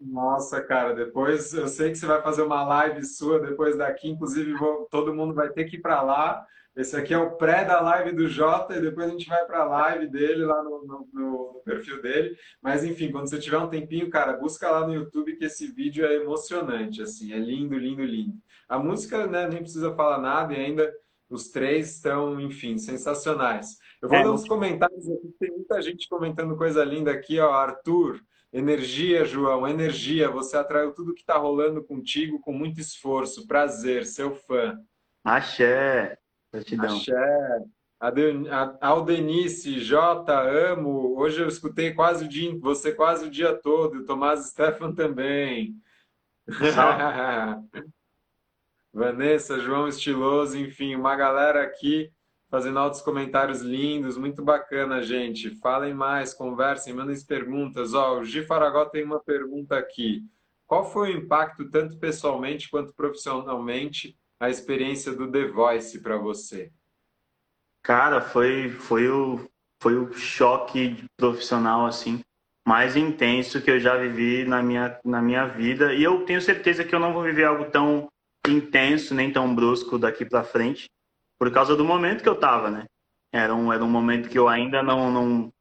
[0.00, 4.54] Nossa, cara, depois eu sei que você vai fazer uma live sua depois daqui, inclusive
[4.54, 6.44] vou, todo mundo vai ter que ir para lá.
[6.76, 9.60] Esse aqui é o pré da live do Jota e depois a gente vai para
[9.60, 12.36] a live dele lá no, no, no, perfil dele.
[12.60, 16.04] Mas enfim, quando você tiver um tempinho, cara, busca lá no YouTube que esse vídeo
[16.04, 18.34] é emocionante, assim, é lindo, lindo, lindo.
[18.68, 20.92] A música, né, nem precisa falar nada e ainda
[21.28, 23.76] os três estão, enfim, sensacionais.
[24.00, 24.22] Eu vou é.
[24.22, 27.52] dar uns comentários aqui, tem muita gente comentando coisa linda aqui, ó.
[27.52, 28.20] Arthur,
[28.52, 30.30] energia, João, energia.
[30.30, 33.46] Você atraiu tudo que está rolando contigo com muito esforço.
[33.46, 34.78] Prazer, seu fã.
[35.24, 36.18] Axé.
[36.52, 36.96] Gratidão.
[36.96, 37.64] Axé.
[38.80, 41.18] Aldenice, J, amo.
[41.18, 44.04] Hoje eu escutei quase o dia, você quase o dia todo.
[44.04, 45.74] Tomás Stefan também.
[48.96, 52.10] Vanessa, João Estiloso, enfim, uma galera aqui
[52.48, 55.50] fazendo altos comentários lindos, muito bacana, gente.
[55.56, 57.92] Falem mais, conversem, mandem perguntas.
[57.92, 60.22] Ó, o Gi Faragó tem uma pergunta aqui.
[60.66, 66.72] Qual foi o impacto, tanto pessoalmente quanto profissionalmente, a experiência do The Voice para você?
[67.82, 69.46] Cara, foi, foi, o,
[69.78, 72.22] foi o choque profissional, assim,
[72.66, 75.92] mais intenso que eu já vivi na minha, na minha vida.
[75.92, 78.08] E eu tenho certeza que eu não vou viver algo tão
[78.50, 80.86] intenso nem tão brusco daqui para frente,
[81.38, 82.86] por causa do momento que eu tava, né?
[83.32, 85.52] Era um, era um momento que eu ainda não, não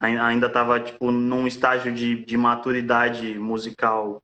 [0.00, 4.22] ainda estava tipo num estágio de, de maturidade musical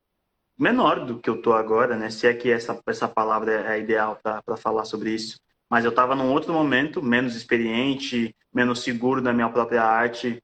[0.59, 2.11] menor do que eu tô agora, né?
[2.11, 5.38] Se é que essa essa palavra é ideal para falar sobre isso.
[5.70, 10.42] Mas eu estava num outro momento, menos experiente, menos seguro da minha própria arte.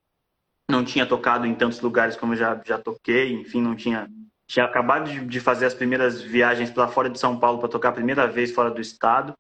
[0.71, 4.09] Não tinha tocado em tantos lugares como eu já já toquei, enfim, não tinha
[4.47, 7.93] tinha acabado de fazer as primeiras viagens para fora de São Paulo para tocar a
[7.93, 9.35] primeira vez fora do estado.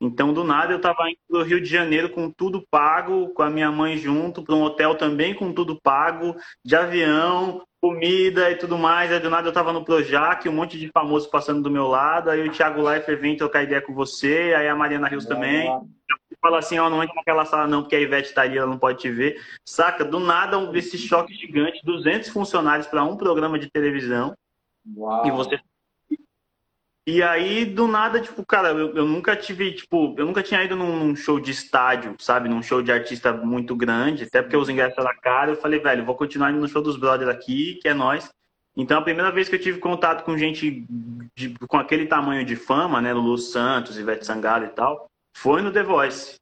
[0.00, 3.42] Então, do nada, eu estava indo para o Rio de Janeiro com tudo pago, com
[3.42, 8.56] a minha mãe junto, para um hotel também com tudo pago, de avião, comida e
[8.56, 9.10] tudo mais.
[9.10, 12.28] Aí, do nada, eu estava no Projac, um monte de famoso passando do meu lado.
[12.28, 14.52] Aí, o Thiago Leifert vem trocar ideia com você.
[14.54, 15.66] Aí, a Mariana Rios também.
[16.42, 18.78] Fala assim: ó, não entra naquela sala não, porque a Ivete está ali, ela não
[18.78, 19.40] pode te ver.
[19.66, 20.04] Saca?
[20.04, 24.34] Do nada, esse choque gigante: 200 funcionários para um programa de televisão.
[24.94, 25.26] Uau.
[25.26, 25.58] E você
[27.08, 30.74] e aí, do nada, tipo, cara, eu, eu, nunca tive, tipo, eu nunca tinha ido
[30.74, 32.48] num, show de estádio, sabe?
[32.48, 35.54] Num show de artista muito grande, até porque os ingressos eram caros.
[35.54, 38.28] Eu falei, velho, vou continuar indo no show dos brothers aqui, que é nós.
[38.76, 40.84] Então, a primeira vez que eu tive contato com gente
[41.36, 43.12] de, com aquele tamanho de fama, né?
[43.12, 46.34] Lulu Santos, Ivete Sangalo e tal, foi no The Voice.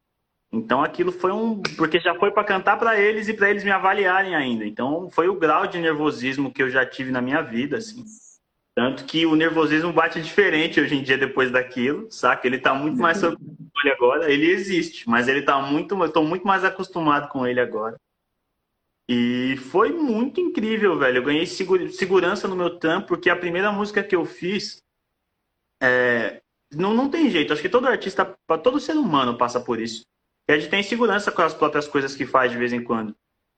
[0.51, 1.61] Então, aquilo foi um.
[1.77, 4.65] Porque já foi para cantar para eles e para eles me avaliarem ainda.
[4.65, 8.03] Então, foi o grau de nervosismo que eu já tive na minha vida, assim.
[8.75, 12.47] Tanto que o nervosismo bate diferente hoje em dia depois daquilo, saca?
[12.47, 14.33] Ele tá muito mais sob controle agora.
[14.33, 15.95] Ele existe, mas ele tá muito.
[16.03, 17.97] Eu tô muito mais acostumado com ele agora.
[19.09, 21.19] E foi muito incrível, velho.
[21.19, 24.83] Eu ganhei segurança no meu trampo, porque a primeira música que eu fiz.
[25.81, 26.41] É...
[26.73, 27.53] Não, não tem jeito.
[27.53, 28.25] Acho que todo artista,
[28.61, 30.05] todo ser humano passa por isso.
[30.49, 33.15] E a gente tem segurança com as próprias coisas que faz de vez em quando.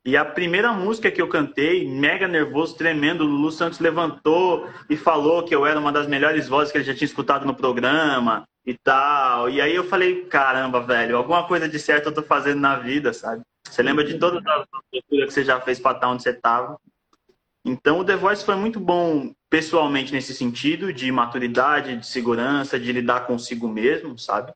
[0.07, 4.97] E a primeira música que eu cantei, mega nervoso, tremendo, o Lulu Santos levantou e
[4.97, 8.45] falou que eu era uma das melhores vozes que ele já tinha escutado no programa
[8.65, 9.51] e tal.
[9.51, 13.13] E aí eu falei, caramba, velho, alguma coisa de certo eu tô fazendo na vida,
[13.13, 13.43] sabe?
[13.69, 16.79] Você lembra de todas as coisas que você já fez para estar onde você tava?
[17.65, 22.93] Então o The Voice foi muito bom pessoalmente nesse sentido, de maturidade, de segurança, de
[22.93, 24.53] lidar consigo mesmo, sabe?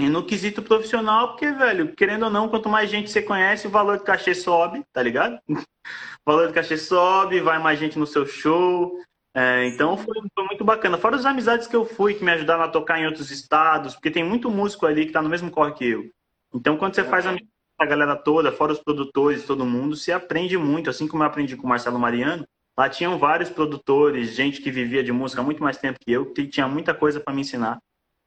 [0.00, 3.70] E no quesito profissional, porque, velho, querendo ou não, quanto mais gente você conhece, o
[3.70, 5.40] valor do cachê sobe, tá ligado?
[5.48, 8.96] o valor do cachê sobe, vai mais gente no seu show.
[9.34, 10.98] É, então foi, foi, muito bacana.
[10.98, 14.10] Fora as amizades que eu fui, que me ajudaram a tocar em outros estados, porque
[14.10, 16.08] tem muito músico ali que tá no mesmo corre que eu.
[16.54, 20.88] Então, quando você faz a galera toda, fora os produtores, todo mundo, você aprende muito,
[20.88, 22.46] assim como eu aprendi com o Marcelo Mariano.
[22.78, 26.32] Lá tinham vários produtores, gente que vivia de música há muito mais tempo que eu,
[26.32, 27.78] que tinha muita coisa para me ensinar.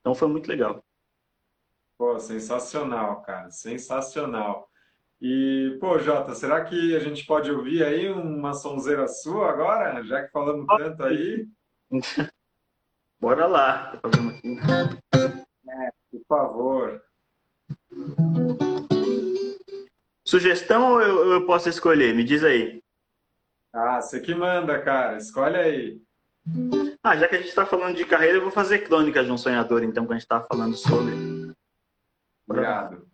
[0.01, 0.83] Então foi muito legal.
[2.01, 4.67] Pô, sensacional, cara, sensacional.
[5.21, 10.23] E, pô, Jota, será que a gente pode ouvir aí uma sonzeira sua agora, já
[10.23, 11.47] que falamos tanto aí?
[13.21, 14.01] Bora lá.
[15.69, 17.03] É, por favor.
[20.25, 22.15] Sugestão ou eu, eu posso escolher?
[22.15, 22.81] Me diz aí.
[23.71, 25.17] Ah, você que manda, cara.
[25.17, 26.01] Escolhe aí.
[27.03, 29.37] Ah, já que a gente está falando de carreira, eu vou fazer crônica de um
[29.37, 31.30] sonhador, então, que a gente está falando sobre.
[32.51, 33.10] Obrigado.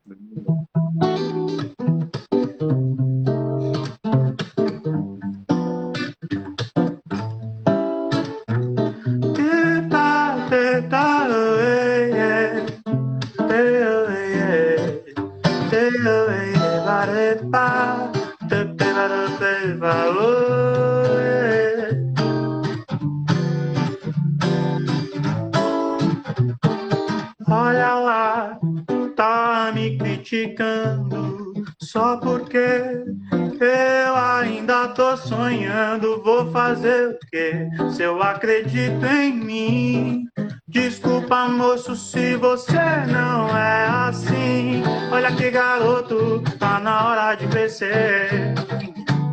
[36.67, 37.69] Fazer o quê?
[37.91, 40.27] Se eu acredito em mim.
[40.67, 44.84] Desculpa, moço, se você não é assim.
[45.10, 48.53] Olha que garoto, tá na hora de crescer.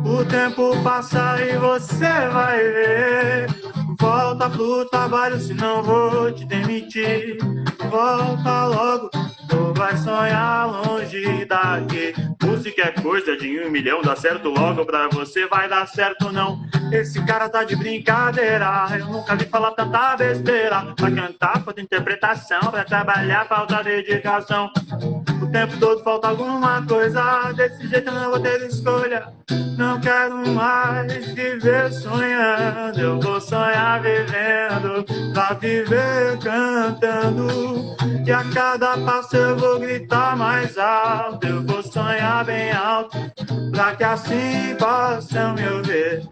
[0.05, 3.74] O tempo passa e você vai ver.
[4.05, 7.39] Volta pro trabalho, senão vou te demitir.
[7.89, 9.09] Volta logo,
[9.49, 12.13] tu vai sonhar longe daqui.
[12.43, 16.63] Música é coisa de um milhão, dá certo logo pra você, vai dar certo não.
[16.91, 20.93] Esse cara tá de brincadeira, eu nunca vi falar tanta besteira.
[20.95, 24.71] Pra cantar, falta interpretação, pra trabalhar, falta dedicação.
[25.55, 29.25] Tempo todo falta alguma coisa, desse jeito eu não vou ter escolha.
[29.77, 37.95] Não quero mais viver sonhando, eu vou sonhar vivendo, pra viver cantando.
[38.27, 43.17] E a cada passo eu vou gritar mais alto, eu vou sonhar bem alto,
[43.71, 46.29] pra que assim possam me ouvir.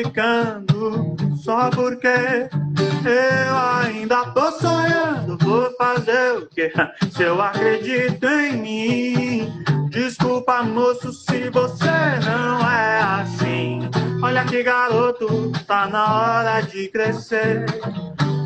[1.51, 5.37] só porque eu ainda tô sonhando.
[5.43, 6.73] Vou fazer o que?
[7.11, 11.91] Se eu acredito em mim, Desculpa, moço, se você
[12.25, 13.91] não é assim.
[14.23, 17.67] Olha que garoto, tá na hora de crescer.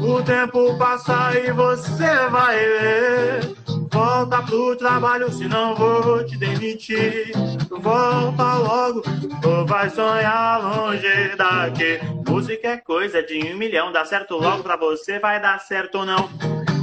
[0.02, 3.63] O tempo passa e você vai ver.
[3.94, 7.30] Volta pro trabalho, senão vou te demitir.
[7.70, 9.04] Volta logo,
[9.46, 12.00] ou vai sonhar longe daqui.
[12.28, 16.04] Música é coisa de um milhão, dá certo logo pra você, vai dar certo ou
[16.04, 16.28] não.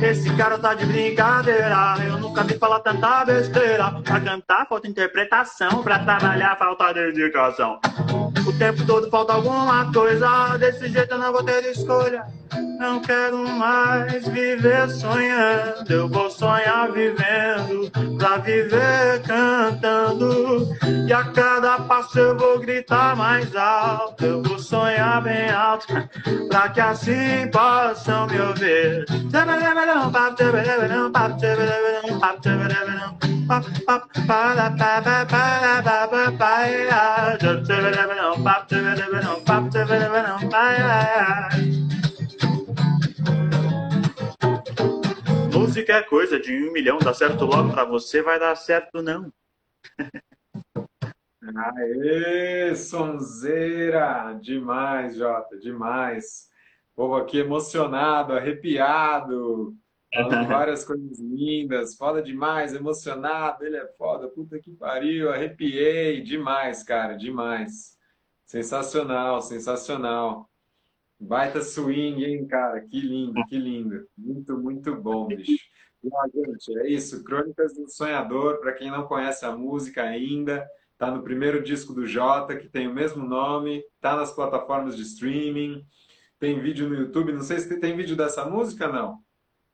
[0.01, 1.95] Esse cara tá de brincadeira.
[2.07, 3.91] Eu nunca vi falar tanta besteira.
[4.03, 7.78] Pra cantar falta interpretação, pra trabalhar falta dedicação.
[8.47, 10.57] O tempo todo falta alguma coisa.
[10.57, 12.24] Desse jeito eu não vou ter escolha.
[12.80, 15.88] Não quero mais viver sonhando.
[15.88, 17.91] Eu vou sonhar vivendo.
[18.18, 20.68] Pra viver cantando.
[21.08, 24.24] E a cada passo eu vou gritar mais alto.
[24.24, 25.88] Eu vou sonhar bem alto.
[26.49, 29.06] Pra que assim possam me ouvir.
[45.54, 49.32] Música é coisa de um milhão, dá certo logo pra você, vai dar certo não.
[51.76, 54.34] Aê, sonzeira!
[54.41, 56.49] Demais, Jota, demais.
[56.95, 59.76] Povo aqui emocionado, arrepiado,
[60.14, 66.84] falando várias coisas lindas, foda demais, emocionado, ele é foda, puta que pariu, arrepiei, demais,
[66.84, 67.97] cara, demais.
[68.45, 70.51] Sensacional, sensacional.
[71.22, 74.07] Baita swing, hein, cara, que lindo, que lindo.
[74.17, 75.63] Muito, muito bom, bicho.
[76.03, 80.67] Bom, gente, é isso, Crônicas do Sonhador, para quem não conhece a música ainda,
[80.97, 85.03] tá no primeiro disco do Jota, que tem o mesmo nome, tá nas plataformas de
[85.03, 85.86] streaming,
[86.39, 89.19] tem vídeo no YouTube, não sei se tem vídeo dessa música, não.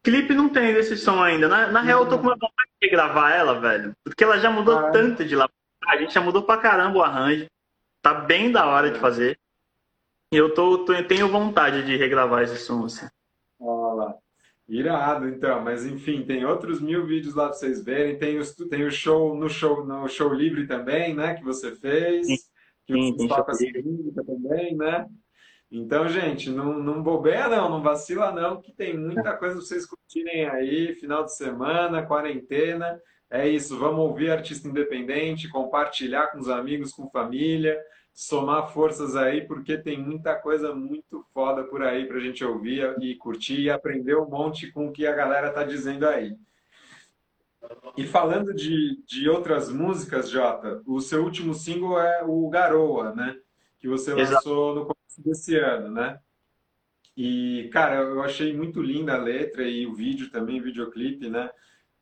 [0.03, 1.47] Clipe não tem desse som ainda.
[1.47, 3.93] Na, na real, eu tô com uma vontade de gravar ela, velho.
[4.03, 4.91] Porque ela já mudou ah, é?
[4.91, 5.49] tanto de lá.
[5.87, 7.45] A gente já mudou pra caramba o arranjo.
[8.01, 8.91] Tá bem da hora é.
[8.91, 9.39] de fazer.
[10.31, 13.07] Eu tô, tô, tenho vontade de regravar esse som, assim.
[13.59, 14.15] Olha lá.
[14.67, 15.63] Irado, então.
[15.63, 18.17] Mas enfim, tem outros mil vídeos lá pra vocês verem.
[18.17, 21.35] Tem, os, tem o show no show no show livre também, né?
[21.35, 22.27] Que você fez.
[22.27, 22.35] Sim,
[22.85, 25.07] que você sim, toca essa música também, né?
[25.69, 29.85] Então, gente, não, não bobeia não, não vacila não, que tem muita coisa para vocês
[29.85, 33.01] curtirem aí, final de semana, quarentena.
[33.29, 37.77] É isso, vamos ouvir artista independente, compartilhar com os amigos, com família,
[38.17, 42.95] somar forças aí, porque tem muita coisa muito foda por aí para a gente ouvir
[42.99, 46.35] e curtir e aprender um monte com o que a galera tá dizendo aí.
[47.95, 53.39] E falando de, de outras músicas, Jota, o seu último single é o Garoa, né?
[53.77, 54.95] Que você lançou Exato.
[55.19, 56.19] no desse ano, né?
[57.15, 61.51] E, cara, eu achei muito linda a letra e o vídeo também, o videoclipe, né?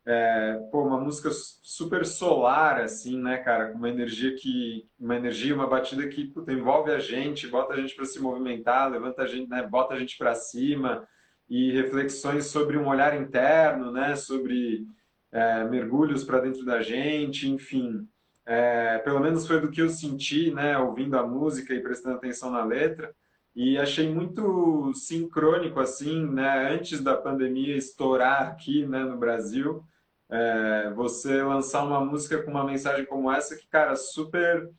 [0.08, 3.72] É, pô, uma música super solar, assim, né, cara?
[3.72, 4.88] Com uma energia que.
[4.98, 8.90] Uma energia, uma batida que puta, envolve a gente, bota a gente para se movimentar,
[8.90, 11.06] levanta a gente, né, bota a gente para cima,
[11.48, 14.14] e reflexões sobre um olhar interno, né?
[14.14, 14.86] Sobre
[15.32, 18.06] é, mergulhos para dentro da gente, enfim.
[18.46, 22.50] É, pelo menos foi do que eu senti, né, ouvindo a música e prestando atenção
[22.50, 23.12] na letra.
[23.54, 29.82] E achei muito sincrônico, assim, né, antes da pandemia estourar aqui, né, no Brasil,
[30.30, 34.70] é, você lançar uma música com uma mensagem como essa que, cara, super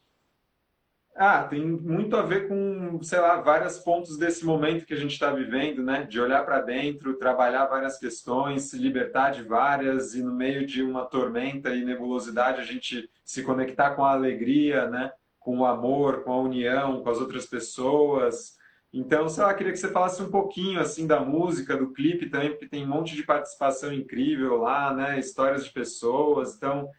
[1.17, 5.13] ah, tem muito a ver com, sei lá, vários pontos desse momento que a gente
[5.13, 6.03] está vivendo, né?
[6.03, 10.83] De olhar para dentro, trabalhar várias questões, se libertar de várias e no meio de
[10.83, 15.11] uma tormenta e nebulosidade a gente se conectar com a alegria, né?
[15.39, 18.56] Com o amor, com a união, com as outras pessoas.
[18.97, 22.49] Então, sei lá, queria que você falasse um pouquinho assim da música, do clipe também,
[22.49, 25.19] porque tem um monte de participação incrível lá, né?
[25.19, 26.55] Histórias de pessoas.
[26.55, 26.89] Então,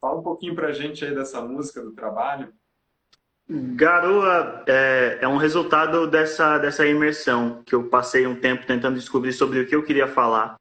[0.00, 2.50] fala um pouquinho para a gente aí dessa música, do trabalho.
[3.46, 9.34] Garoa é, é, um resultado dessa, dessa imersão, que eu passei um tempo tentando descobrir
[9.34, 10.56] sobre o que eu queria falar.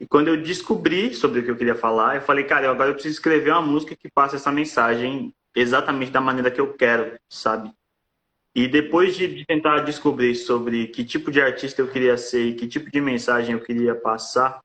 [0.00, 2.94] E quando eu descobri sobre o que eu queria falar, eu falei, cara, agora eu
[2.94, 7.72] preciso escrever uma música que passe essa mensagem exatamente da maneira que eu quero, sabe?
[8.56, 12.66] E depois de tentar descobrir sobre que tipo de artista eu queria ser e que
[12.66, 14.60] tipo de mensagem eu queria passar,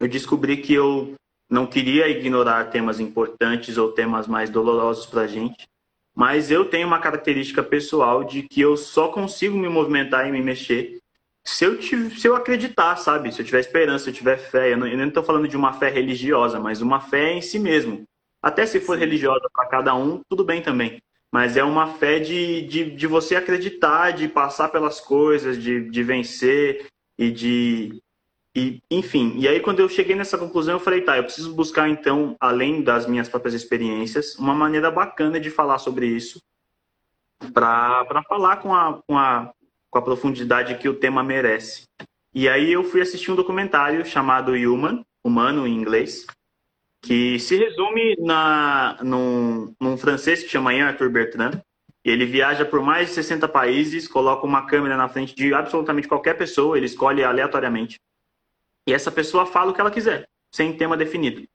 [0.00, 1.14] eu descobri que eu
[1.48, 5.68] não queria ignorar temas importantes ou temas mais dolorosos pra gente
[6.14, 10.40] mas eu tenho uma característica pessoal de que eu só consigo me movimentar e me
[10.40, 10.98] mexer
[11.44, 13.30] se eu, se eu acreditar, sabe?
[13.32, 14.72] Se eu tiver esperança, se eu tiver fé.
[14.72, 18.04] Eu não estou falando de uma fé religiosa, mas uma fé em si mesmo.
[18.40, 21.02] Até se for religiosa para cada um, tudo bem também.
[21.34, 26.02] Mas é uma fé de, de, de você acreditar, de passar pelas coisas, de, de
[26.04, 26.86] vencer
[27.18, 28.00] e de,
[28.56, 31.88] E, enfim, e aí quando eu cheguei nessa conclusão, eu falei, tá, eu preciso buscar
[31.88, 36.40] então, além das minhas próprias experiências, uma maneira bacana de falar sobre isso,
[37.52, 39.52] para falar com a, com, a,
[39.90, 41.82] com a profundidade que o tema merece.
[42.32, 46.26] E aí eu fui assistir um documentário chamado Human, Humano em inglês,
[47.04, 51.60] que se resume na, num, num francês que chama Arthur Bertrand.
[52.02, 56.34] Ele viaja por mais de 60 países, coloca uma câmera na frente de absolutamente qualquer
[56.34, 58.00] pessoa, ele escolhe aleatoriamente.
[58.86, 61.46] E essa pessoa fala o que ela quiser, sem tema definido.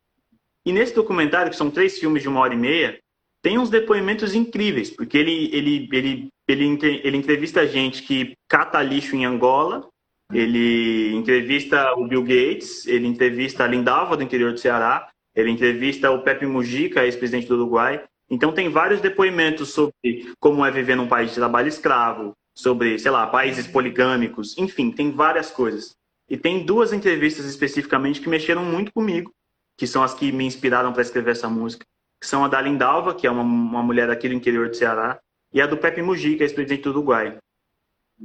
[0.65, 2.99] E nesse documentário, que são três filmes de uma hora e meia,
[3.41, 9.15] tem uns depoimentos incríveis, porque ele, ele, ele, ele, ele entrevista gente que cata lixo
[9.15, 9.87] em Angola,
[10.31, 15.09] ele entrevista o Bill Gates, ele entrevista a Lindalva, do interior do Ceará,
[15.39, 18.03] ele entrevista o Pepe Mujica, ex-presidente do Uruguai.
[18.29, 23.09] Então tem vários depoimentos sobre como é viver num país de trabalho escravo, sobre, sei
[23.09, 25.95] lá, países poligâmicos, enfim, tem várias coisas.
[26.29, 29.33] E tem duas entrevistas especificamente que mexeram muito comigo,
[29.77, 31.85] que são as que me inspiraram para escrever essa música,
[32.21, 35.19] que são a da Lindalva, que é uma, uma mulher aqui do interior do Ceará,
[35.53, 37.37] e a do Pepe Mujica, ex-presidente do Uruguai.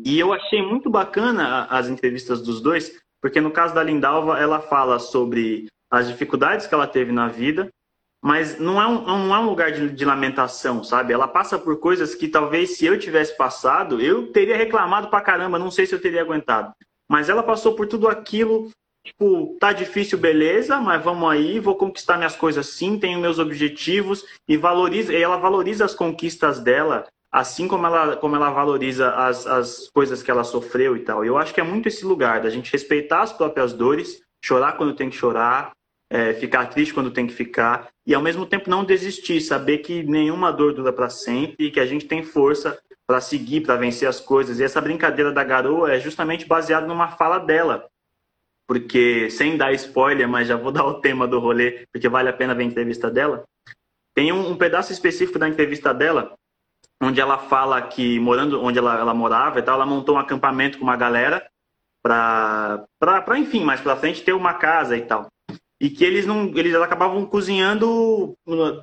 [0.05, 4.61] E eu achei muito bacana as entrevistas dos dois, porque no caso da Lindalva, ela
[4.61, 7.71] fala sobre as dificuldades que ela teve na vida,
[8.25, 11.13] mas não é um, não é um lugar de, de, lamentação, sabe?
[11.13, 15.59] Ela passa por coisas que talvez se eu tivesse passado, eu teria reclamado pra caramba,
[15.59, 16.73] não sei se eu teria aguentado.
[17.07, 18.71] Mas ela passou por tudo aquilo,
[19.05, 24.25] tipo, tá difícil, beleza, mas vamos aí, vou conquistar minhas coisas sim, tenho meus objetivos
[24.49, 29.47] e valoriza, e ela valoriza as conquistas dela, assim como ela, como ela valoriza as,
[29.47, 31.27] as coisas que ela sofreu e tal.
[31.27, 34.95] Eu acho que é muito esse lugar da gente respeitar as próprias dores, chorar quando
[34.95, 35.73] tem que chorar,
[36.11, 40.03] é, ficar triste quando tem que ficar e ao mesmo tempo não desistir, saber que
[40.03, 44.07] nenhuma dor dura para sempre e que a gente tem força para seguir, para vencer
[44.07, 44.61] as coisas.
[44.61, 47.89] E essa brincadeira da garoa é justamente baseada numa fala dela.
[48.67, 52.33] Porque, sem dar spoiler, mas já vou dar o tema do rolê, porque vale a
[52.33, 53.45] pena ver a entrevista dela.
[54.15, 56.35] Tem um, um pedaço específico da entrevista dela,
[57.03, 60.79] onde ela fala que, morando onde ela, ela morava e tal, ela montou um acampamento
[60.79, 61.47] com uma galera
[62.05, 65.27] para, enfim, mais para frente ter uma casa e tal.
[65.81, 68.37] E que eles não eles acabavam cozinhando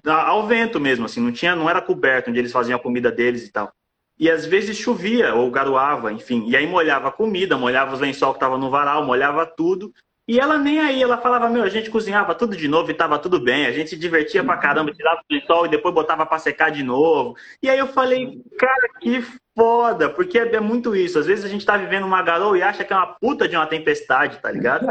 [0.05, 3.47] ao vento mesmo assim não tinha não era coberto onde eles faziam a comida deles
[3.47, 3.72] e tal.
[4.19, 6.47] E às vezes chovia ou garoava enfim.
[6.47, 9.93] E aí molhava a comida molhava os lençol que tava no varal molhava tudo
[10.32, 13.19] e ela nem aí ela falava meu a gente cozinhava tudo de novo e tava
[13.19, 16.39] tudo bem a gente se divertia pra caramba tirava o lençol e depois botava para
[16.39, 17.36] secar de novo.
[17.61, 19.21] E aí eu falei cara que
[19.53, 22.61] foda porque é, é muito isso às vezes a gente tá vivendo uma garoa e
[22.61, 24.88] acha que é uma puta de uma tempestade tá ligado?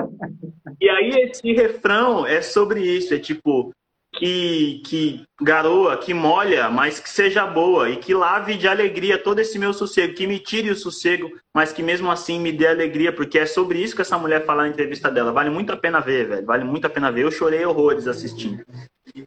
[0.79, 3.73] E aí esse refrão é sobre isso, é tipo
[4.13, 9.39] que, que garoa, que molha, mas que seja boa e que lave de alegria todo
[9.39, 13.13] esse meu sossego, que me tire o sossego, mas que mesmo assim me dê alegria,
[13.13, 15.33] porque é sobre isso que essa mulher fala na entrevista dela.
[15.33, 16.47] Vale muito a pena ver, velho.
[16.47, 17.23] Vale muito a pena ver.
[17.23, 18.65] Eu chorei horrores assistindo.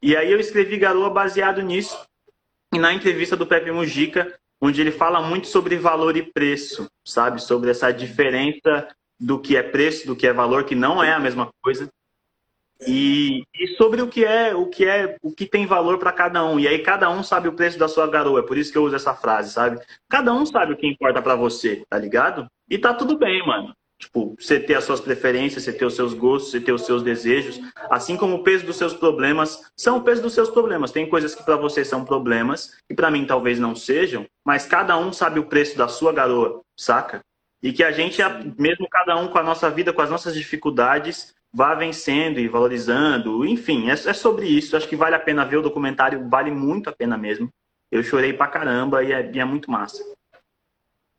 [0.02, 1.98] E aí eu escrevi Garoa baseado nisso.
[2.74, 7.42] E na entrevista do Pepe Mujica, onde ele fala muito sobre valor e preço, sabe?
[7.42, 8.88] Sobre essa diferença
[9.20, 11.90] do que é preço, do que é valor, que não é a mesma coisa.
[12.88, 16.44] E, e sobre o que é o que é o que tem valor para cada
[16.44, 16.60] um.
[16.60, 18.40] E aí cada um sabe o preço da sua garoa.
[18.40, 19.80] É por isso que eu uso essa frase, sabe?
[20.10, 22.48] Cada um sabe o que importa para você, tá ligado?
[22.70, 23.74] E tá tudo bem, mano.
[24.04, 27.02] Tipo, você ter as suas preferências, você ter os seus gostos, você ter os seus
[27.02, 27.60] desejos,
[27.90, 30.92] assim como o peso dos seus problemas são o peso dos seus problemas.
[30.92, 34.98] Tem coisas que para você são problemas e para mim talvez não sejam, mas cada
[34.98, 37.22] um sabe o preço da sua garoa, saca?
[37.62, 38.22] E que a gente,
[38.60, 43.46] mesmo cada um com a nossa vida, com as nossas dificuldades, vá vencendo e valorizando.
[43.46, 44.76] Enfim, é, é sobre isso.
[44.76, 47.50] Acho que vale a pena ver o documentário, vale muito a pena mesmo.
[47.92, 50.04] Eu chorei pra caramba e é, e é muito massa.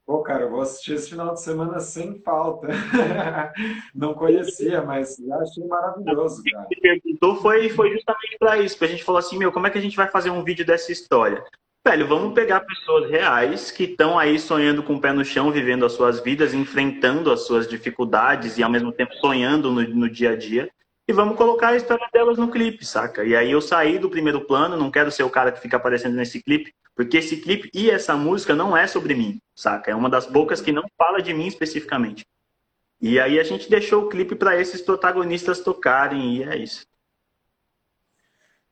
[0.04, 2.68] Pô, cara, eu vou assistir esse final de semana sem falta.
[3.94, 6.64] Não conhecia, mas já achei maravilhoso, cara.
[6.64, 9.66] O que perguntou foi, foi justamente para isso, que a gente falou assim, meu, como
[9.66, 11.42] é que a gente vai fazer um vídeo dessa história?
[11.86, 15.84] Velho, vamos pegar pessoas reais que estão aí sonhando com o pé no chão, vivendo
[15.84, 20.30] as suas vidas, enfrentando as suas dificuldades e ao mesmo tempo sonhando no, no dia
[20.30, 20.70] a dia.
[21.06, 23.22] E vamos colocar a história delas no clipe, saca?
[23.22, 26.14] E aí eu saí do primeiro plano, não quero ser o cara que fica aparecendo
[26.14, 29.90] nesse clipe, porque esse clipe e essa música não é sobre mim, saca?
[29.90, 32.24] É uma das poucas que não fala de mim especificamente.
[32.98, 36.86] E aí a gente deixou o clipe para esses protagonistas tocarem e é isso.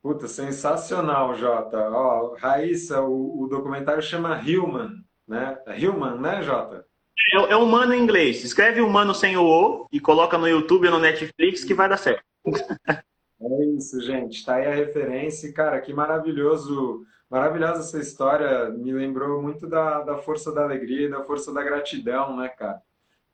[0.03, 1.79] Puta, sensacional, Jota.
[1.91, 4.97] Ó, Raíssa, o, o documentário chama Human,
[5.27, 5.59] né?
[5.67, 6.85] É Human, né, Jota?
[7.33, 8.43] É, é, humano em inglês.
[8.43, 11.99] Escreve humano sem o O e coloca no YouTube ou no Netflix que vai dar
[11.99, 12.25] certo.
[13.41, 14.45] É isso, gente.
[14.45, 15.53] Tá aí a referência.
[15.53, 17.05] Cara, que maravilhoso.
[17.31, 18.71] Maravilhosa essa história.
[18.71, 22.81] Me lembrou muito da, da força da alegria e da força da gratidão, né, cara?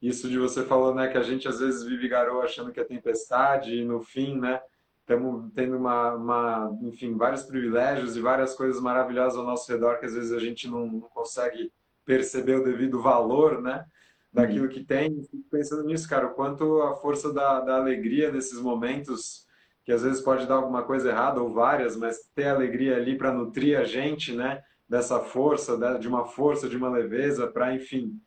[0.00, 2.84] isso de você falou, né, que a gente às vezes vive garoa achando que é
[2.84, 4.60] tempestade e no fim, né,
[5.08, 10.04] estamos tendo uma, uma, enfim, vários privilégios e várias coisas maravilhosas ao nosso redor que
[10.04, 11.72] às vezes a gente não, não consegue
[12.04, 13.86] perceber o devido valor, né,
[14.30, 14.70] daquilo uhum.
[14.70, 15.22] que tem.
[15.22, 19.46] Fico pensando nisso, cara, o quanto a força da, da alegria nesses momentos
[19.82, 23.32] que às vezes pode dar alguma coisa errada ou várias, mas ter alegria ali para
[23.32, 28.20] nutrir a gente, né, dessa força, de uma força, de uma leveza, para, enfim,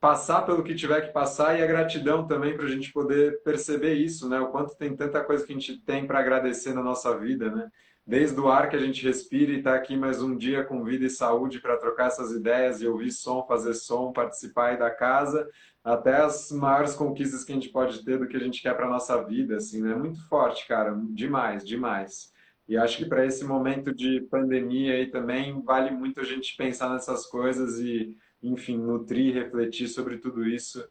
[0.00, 3.94] passar pelo que tiver que passar e a gratidão também para a gente poder perceber
[3.94, 4.40] isso, né?
[4.40, 7.68] O quanto tem tanta coisa que a gente tem para agradecer na nossa vida, né?
[8.06, 10.84] Desde o ar que a gente respira e estar tá aqui mais um dia com
[10.84, 14.90] vida e saúde para trocar essas ideias e ouvir som, fazer som, participar aí da
[14.90, 15.46] casa,
[15.84, 18.88] até as maiores conquistas que a gente pode ter do que a gente quer para
[18.88, 19.94] nossa vida, assim, né?
[19.94, 22.32] Muito forte, cara, demais, demais.
[22.68, 26.90] E acho que para esse momento de pandemia aí também vale muito a gente pensar
[26.90, 30.86] nessas coisas e enfim, nutrir, refletir sobre tudo isso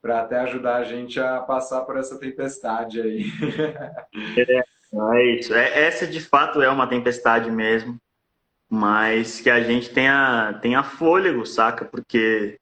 [0.00, 3.24] para até ajudar a gente a passar por essa tempestade aí.
[4.36, 4.62] é,
[5.16, 5.54] é isso.
[5.54, 7.98] É, essa de fato é uma tempestade mesmo,
[8.68, 11.84] mas que a gente tenha, tenha fôlego, saca?
[11.84, 12.58] Porque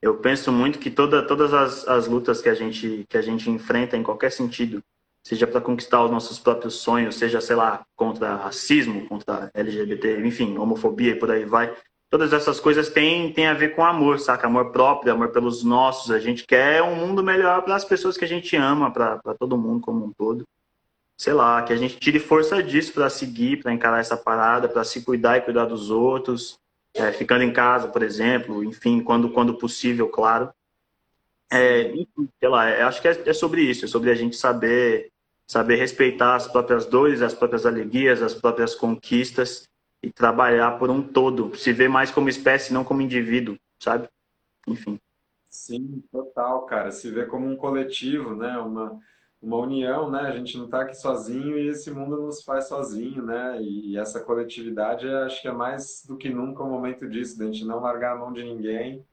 [0.00, 3.50] eu penso muito que toda, todas as, as lutas que a, gente, que a gente
[3.50, 4.82] enfrenta em qualquer sentido,
[5.22, 10.56] seja para conquistar os nossos próprios sonhos, seja, sei lá, contra racismo, contra LGBT, enfim,
[10.56, 11.76] homofobia e por aí vai,
[12.10, 14.46] todas essas coisas têm, têm a ver com amor, saca?
[14.46, 16.10] Amor próprio, amor pelos nossos.
[16.10, 19.58] A gente quer um mundo melhor para as pessoas que a gente ama, para todo
[19.58, 20.46] mundo como um todo.
[21.16, 24.84] Sei lá, que a gente tire força disso para seguir, para encarar essa parada, para
[24.84, 26.58] se cuidar e cuidar dos outros,
[26.94, 30.50] é, ficando em casa, por exemplo, enfim, quando, quando possível, claro.
[31.50, 31.92] É,
[32.38, 35.10] sei lá, acho que é, é sobre isso, é sobre a gente saber
[35.46, 39.67] saber respeitar as próprias dores, as próprias alegrias, as próprias conquistas
[40.02, 44.08] e trabalhar por um todo, se ver mais como espécie, não como indivíduo, sabe?
[44.66, 44.98] Enfim.
[45.50, 46.90] Sim, total, cara.
[46.90, 48.58] Se ver como um coletivo, né?
[48.58, 48.98] Uma,
[49.40, 50.20] uma união, né?
[50.20, 53.60] A gente não está aqui sozinho e esse mundo nos faz sozinho, né?
[53.60, 57.46] E, e essa coletividade, acho que é mais do que nunca o momento disso, da
[57.46, 59.04] gente não largar a mão de ninguém,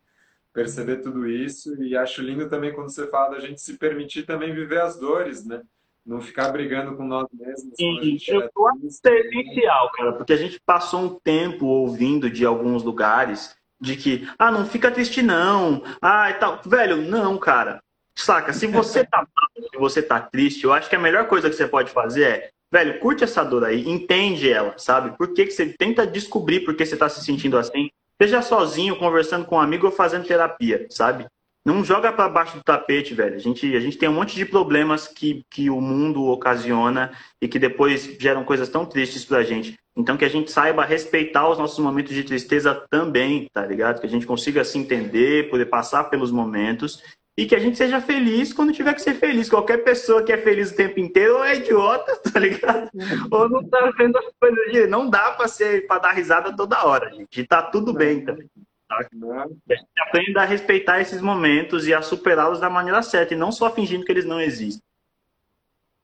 [0.53, 1.81] perceber tudo isso.
[1.81, 5.45] E acho lindo também quando você fala da gente se permitir também viver as dores,
[5.45, 5.63] né?
[6.05, 7.73] Não ficar brigando com nós mesmos.
[7.75, 12.45] Sim, eu acho que é essencial, cara, porque a gente passou um tempo ouvindo de
[12.45, 16.61] alguns lugares de que, ah, não fica triste não, ah, e tal.
[16.65, 17.81] Velho, não, cara.
[18.17, 21.49] Saca, se você tá mal, se você tá triste, eu acho que a melhor coisa
[21.49, 25.17] que você pode fazer é, velho, curte essa dor aí, entende ela, sabe?
[25.17, 27.89] Por que, que você tenta descobrir por que você tá se sentindo assim?
[28.21, 31.25] Seja sozinho, conversando com um amigo ou fazendo terapia, sabe?
[31.65, 33.35] Não joga para baixo do tapete, velho.
[33.35, 37.11] A gente, a gente tem um monte de problemas que, que o mundo ocasiona
[37.41, 39.75] e que depois geram coisas tão tristes pra gente.
[39.97, 43.99] Então que a gente saiba respeitar os nossos momentos de tristeza também, tá ligado?
[43.99, 47.01] Que a gente consiga se entender, poder passar pelos momentos
[47.37, 49.49] e que a gente seja feliz quando tiver que ser feliz.
[49.49, 52.89] Qualquer pessoa que é feliz o tempo inteiro ou é idiota, tá ligado?
[53.31, 54.85] ou não tá vendo as coisas de.
[54.85, 57.41] Não dá pra, ser, pra dar risada toda hora, gente.
[57.41, 58.45] E tá tudo bem também.
[58.45, 58.61] Tá?
[58.89, 63.51] A gente aprende a respeitar esses momentos e a superá-los da maneira certa e não
[63.51, 64.83] só fingindo que eles não existem.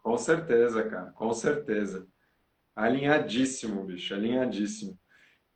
[0.02, 2.08] Com certeza, cara, com certeza.
[2.76, 4.98] Alinhadíssimo, bicho, alinhadíssimo.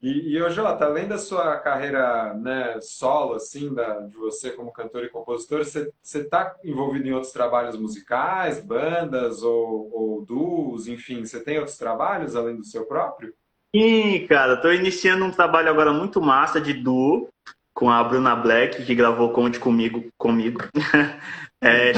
[0.01, 5.03] E, e Jota, além da sua carreira né, solo, assim, da, de você como cantor
[5.03, 11.43] e compositor, você está envolvido em outros trabalhos musicais, bandas ou, ou duos, enfim, você
[11.43, 13.33] tem outros trabalhos além do seu próprio?
[13.75, 17.27] Sim, cara, tô iniciando um trabalho agora muito massa de duo
[17.73, 20.61] com a Bruna Black, que gravou Conte Comigo, comigo.
[21.61, 21.91] é,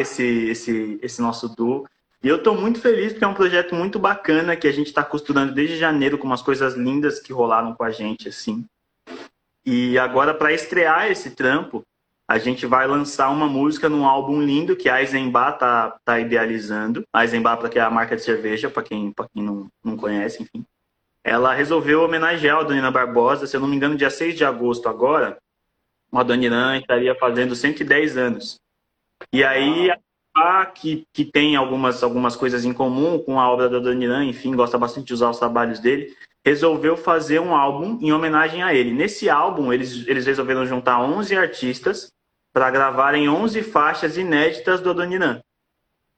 [0.00, 1.86] esse, esse, esse nosso duo.
[2.22, 5.04] E eu tô muito feliz porque é um projeto muito bacana que a gente está
[5.04, 8.64] costurando desde janeiro com umas coisas lindas que rolaram com a gente, assim.
[9.66, 11.84] E agora, para estrear esse trampo,
[12.28, 17.02] a gente vai lançar uma música num álbum lindo que a Eisenbach tá, tá idealizando.
[17.10, 20.42] A Eisenbach, que é a marca de cerveja, para quem, pra quem não, não conhece,
[20.42, 20.62] enfim.
[21.24, 24.90] Ela resolveu homenagear a Dona Barbosa, se eu não me engano, dia 6 de agosto
[24.90, 25.38] agora,
[26.12, 28.60] a Irã estaria fazendo 110 anos.
[29.32, 29.90] E aí,
[30.36, 34.54] a que, que tem algumas, algumas coisas em comum com a obra da Irã, enfim,
[34.54, 36.14] gosta bastante de usar os trabalhos dele,
[36.44, 38.92] resolveu fazer um álbum em homenagem a ele.
[38.92, 42.12] Nesse álbum, eles, eles resolveram juntar 11 artistas
[42.58, 45.38] para gravarem 11 faixas inéditas do Adoniran.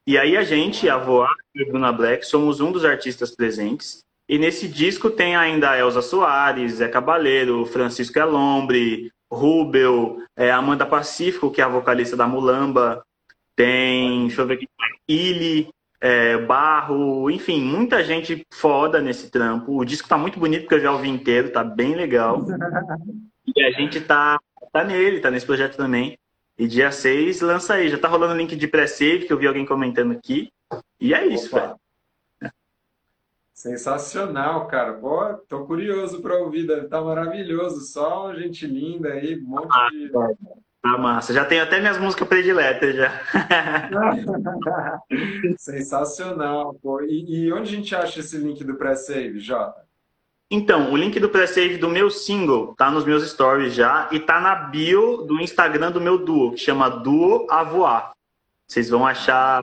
[0.07, 3.99] E aí a gente, a Voar e a Bruna Black, somos um dos artistas presentes.
[4.27, 10.87] E nesse disco tem ainda a Elza Soares, Zé Cabaleiro, Francisco Elombre, Rubel, é, Amanda
[10.87, 13.05] Pacífico, que é a vocalista da Mulamba,
[13.55, 14.67] tem, deixa eu ver aqui,
[15.07, 15.69] Ili,
[16.01, 19.77] é, Barro, enfim, muita gente foda nesse trampo.
[19.77, 22.43] O disco tá muito bonito, porque eu já ouvi inteiro, tá bem legal.
[23.57, 24.39] E a gente tá,
[24.73, 26.17] tá nele, tá nesse projeto também.
[26.61, 27.89] E dia 6 lança aí.
[27.89, 30.53] Já tá rolando o link de pré-save, que eu vi alguém comentando aqui.
[31.01, 31.75] E é isso, velho.
[33.55, 34.93] Sensacional, cara.
[34.93, 37.81] Pô, tô curioso para ouvir, deve tá maravilhoso.
[37.81, 40.11] Só gente linda aí, um monte ah, de.
[40.83, 41.33] Tá massa.
[41.33, 43.09] Já tenho até minhas músicas prediletas já.
[45.57, 47.01] Sensacional, pô.
[47.01, 49.81] E, e, onde a gente acha esse link do pré-save, Jota?
[50.51, 54.41] Então, o link do pré-save do meu single tá nos meus stories já e tá
[54.41, 58.13] na bio do Instagram do meu duo, que chama Duo a.
[58.67, 59.63] Vocês vão achar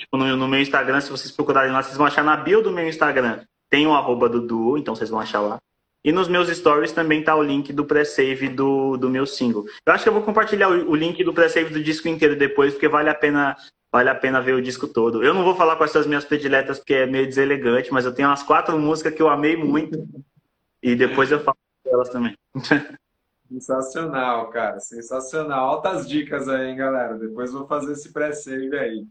[0.00, 2.72] Tipo, no, no, meu Instagram, se vocês procurarem lá, vocês vão achar na bio do
[2.72, 3.44] meu Instagram.
[3.68, 5.58] Tem o arroba do Duo, então vocês vão achar lá.
[6.02, 9.66] E nos meus stories também tá o link do pré-save do, do meu single.
[9.84, 12.72] Eu acho que eu vou compartilhar o, o link do pré-save do disco inteiro depois,
[12.72, 13.54] porque vale a pena
[13.92, 15.22] vale a pena ver o disco todo.
[15.22, 18.28] Eu não vou falar com essas minhas prediletas porque é meio deselegante, mas eu tenho
[18.28, 20.06] umas quatro músicas que eu amei muito
[20.82, 22.36] e depois eu falo delas também.
[23.50, 25.70] Sensacional, cara, sensacional.
[25.70, 27.18] Altas dicas aí, hein, galera.
[27.18, 29.04] Depois vou fazer esse pré-save aí.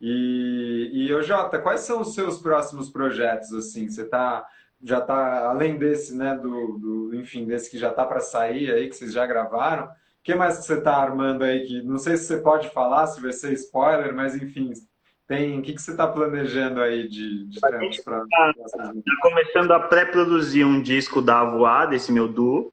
[0.00, 3.52] E, e eu, Jota, quais são os seus próximos projetos?
[3.52, 4.44] Assim, você tá,
[4.82, 8.88] já está além desse, né, do, do enfim, desse que já está para sair aí,
[8.88, 9.88] que vocês já gravaram.
[10.28, 11.66] O que mais que você está armando aí?
[11.66, 14.74] Que não sei se você pode falar, se vai ser spoiler, mas enfim,
[15.26, 18.22] tem, o que, que você está planejando aí de, de trampos para.
[18.22, 22.70] Está começando a pré-produzir um disco da Avoar, desse meu duo.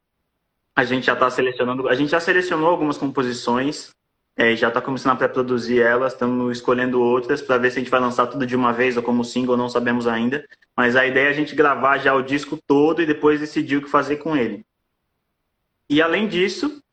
[0.76, 3.96] A gente já está selecionando, a gente já selecionou algumas composições
[4.38, 7.90] é, já está começando a pré-produzir elas, estamos escolhendo outras para ver se a gente
[7.90, 10.46] vai lançar tudo de uma vez ou como single, não sabemos ainda.
[10.76, 13.82] Mas a ideia é a gente gravar já o disco todo e depois decidir o
[13.82, 14.66] que fazer com ele.
[15.90, 16.84] E além disso,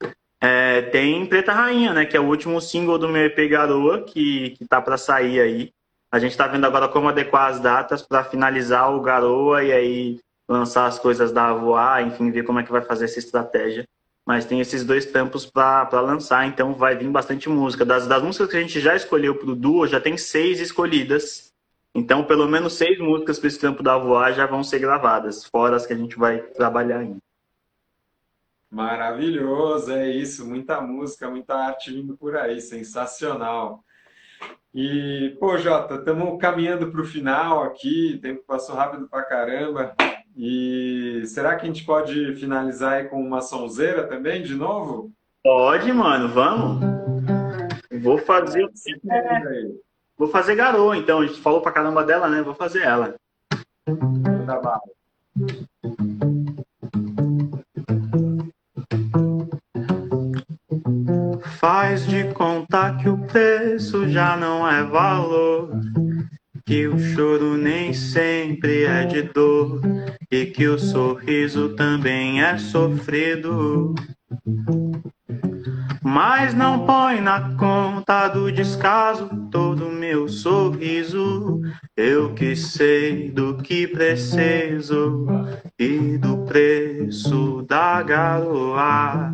[0.43, 4.51] é, tem Preta Rainha, né, que é o último single do meu EP Garoa, que,
[4.51, 5.70] que tá para sair aí.
[6.11, 10.20] A gente está vendo agora como adequar as datas para finalizar o Garoa e aí
[10.49, 13.86] lançar as coisas da Voar, enfim, ver como é que vai fazer essa estratégia
[14.26, 17.84] mas tem esses dois tampos para lançar, então vai vir bastante música.
[17.84, 21.51] Das, das músicas que a gente já escolheu para o duo, já tem seis escolhidas.
[21.95, 25.76] Então, pelo menos seis músicas para esse tampo da Voar já vão ser gravadas, fora
[25.76, 27.18] as que a gente vai trabalhar ainda.
[28.72, 30.48] Maravilhoso, é isso.
[30.48, 33.84] Muita música, muita arte vindo por aí, sensacional.
[34.74, 39.94] E, pô, Jota, estamos caminhando para o final aqui, o tempo passou rápido pra caramba.
[40.34, 45.12] E será que a gente pode finalizar aí com uma sonzeira também, de novo?
[45.44, 46.80] Pode, mano, vamos.
[48.00, 48.66] Vou fazer.
[49.10, 49.68] É,
[50.16, 51.20] vou fazer garoa, então.
[51.20, 52.40] A gente falou pra caramba dela, né?
[52.40, 53.16] Vou fazer ela.
[54.46, 55.66] Tá bom.
[61.64, 65.70] Faz de conta que o preço já não é valor
[66.64, 69.80] que o choro nem sempre é de dor
[70.30, 73.94] e que o sorriso também é sofrido.
[76.02, 81.60] Mas não põe na conta do descaso todo meu sorriso.
[81.96, 85.26] Eu que sei do que preciso
[85.78, 89.32] e do preço da garoa.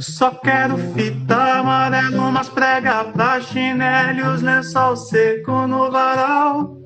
[0.00, 6.83] Só quero fita amarela, umas pregas pra chinelo, lençol seco no varal.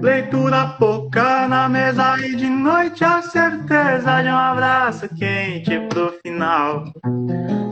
[0.00, 6.84] Leitura pouca na mesa e de noite a certeza de um abraço quente pro final.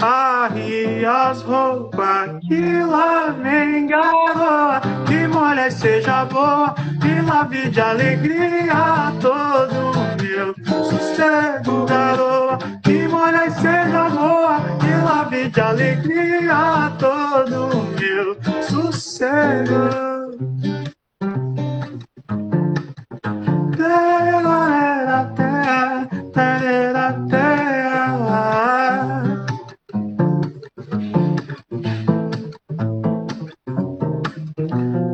[0.02, 9.12] Arre as roupas que lá vem garoa, que molha seja boa, e lave de alegria
[9.22, 10.54] todo meu
[10.84, 20.75] sossego garoa, que molha seja boa, e lave de alegria todo meu sossego.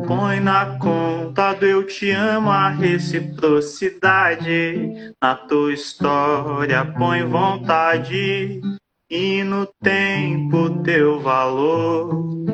[0.07, 5.11] Põe na conta do eu te amo a reciprocidade.
[5.21, 8.61] Na tua história põe vontade
[9.09, 12.52] e no tempo teu valor.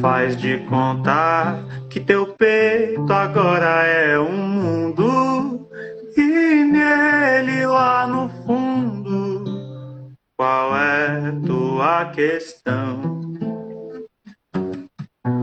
[0.00, 5.68] Faz de conta que teu peito agora é um mundo
[6.16, 10.10] e nele lá no fundo
[10.40, 13.20] qual é tua questão?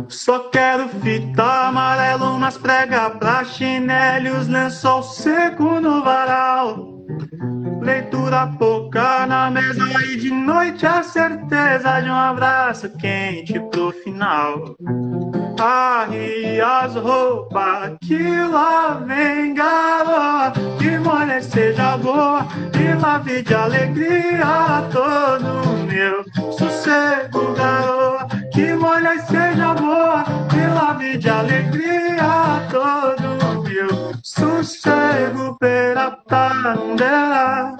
[0.10, 6.87] Só quero fita amarelo nas pregas pra chinelos, lençol seco no varal.
[7.88, 14.76] Leitura pouca na mesa e de noite a certeza de um abraço quente pro final.
[15.58, 22.46] Arre as roupas que lá vem garoa, que mulher seja boa
[22.78, 28.28] e lave de alegria todo meu sossego, garoa.
[28.54, 33.37] Que mulher seja boa e lave de alegria todo
[33.78, 37.76] meu sossego pela pandera.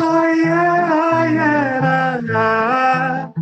[0.00, 3.32] Ai, ai, ai, ai,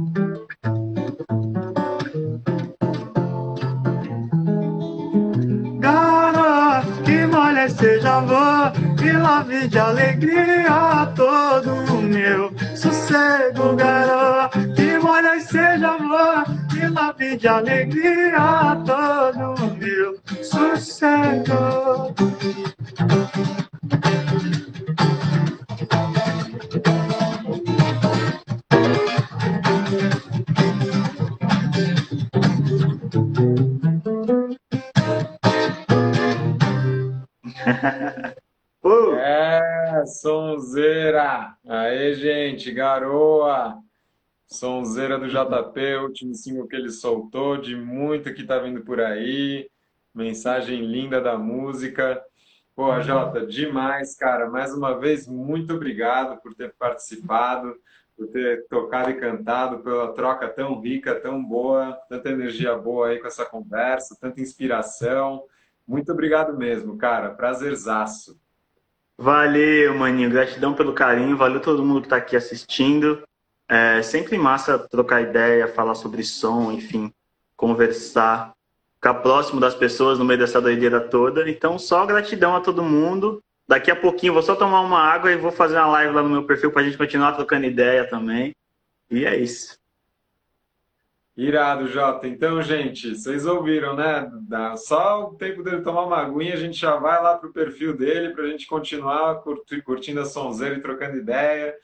[7.04, 14.48] que mulher seja boa e lave de alegria todo meu sossego, garoa.
[14.74, 22.14] Que mulher seja boa lave de alegria todo meu sossego.
[39.18, 41.56] é, sonzeira!
[41.66, 43.87] Aê, gente, garoa!
[44.50, 49.68] Sonzeira do JP, último single que ele soltou, de muito que tá vindo por aí.
[50.14, 52.22] Mensagem linda da música.
[52.74, 54.48] Pô, Jota, demais, cara.
[54.48, 57.76] Mais uma vez, muito obrigado por ter participado,
[58.16, 63.18] por ter tocado e cantado, pela troca tão rica, tão boa, tanta energia boa aí
[63.18, 65.44] com essa conversa, tanta inspiração.
[65.86, 67.30] Muito obrigado mesmo, cara.
[67.30, 68.40] Prazerzaço.
[69.18, 70.30] Valeu, maninho.
[70.30, 71.36] Gratidão pelo carinho.
[71.36, 73.27] Valeu todo mundo que está aqui assistindo.
[73.68, 77.12] É sempre massa trocar ideia, falar sobre som, enfim,
[77.54, 78.54] conversar,
[78.94, 81.48] ficar próximo das pessoas no meio dessa doideira toda.
[81.50, 83.42] Então, só gratidão a todo mundo.
[83.68, 86.30] Daqui a pouquinho vou só tomar uma água e vou fazer uma live lá no
[86.30, 88.54] meu perfil para a gente continuar trocando ideia também.
[89.10, 89.76] E é isso.
[91.36, 92.26] Irado, Jota.
[92.26, 94.28] Então, gente, vocês ouviram, né?
[94.76, 98.30] Só o tempo dele tomar uma aguinha, a gente já vai lá pro perfil dele
[98.30, 99.42] para a gente continuar
[99.84, 101.74] curtindo a sonzeira e trocando ideia.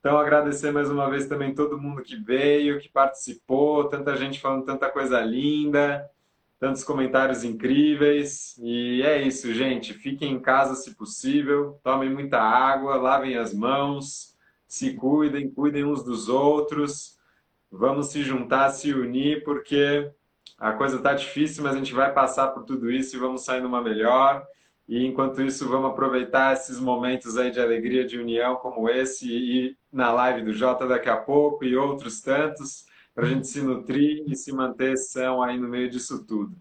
[0.00, 4.64] Então, agradecer mais uma vez também todo mundo que veio, que participou, tanta gente falando
[4.64, 6.10] tanta coisa linda,
[6.58, 8.58] tantos comentários incríveis.
[8.58, 9.94] E é isso, gente.
[9.94, 14.34] Fiquem em casa se possível, tomem muita água, lavem as mãos,
[14.66, 17.20] se cuidem, cuidem uns dos outros
[17.70, 20.10] vamos se juntar, se unir, porque
[20.58, 23.60] a coisa está difícil, mas a gente vai passar por tudo isso e vamos sair
[23.60, 24.44] numa melhor.
[24.90, 29.76] E enquanto isso, vamos aproveitar esses momentos aí de alegria, de união como esse e
[29.92, 34.24] na live do Jota daqui a pouco e outros tantos, para a gente se nutrir
[34.26, 36.56] e se manter são aí no meio disso tudo.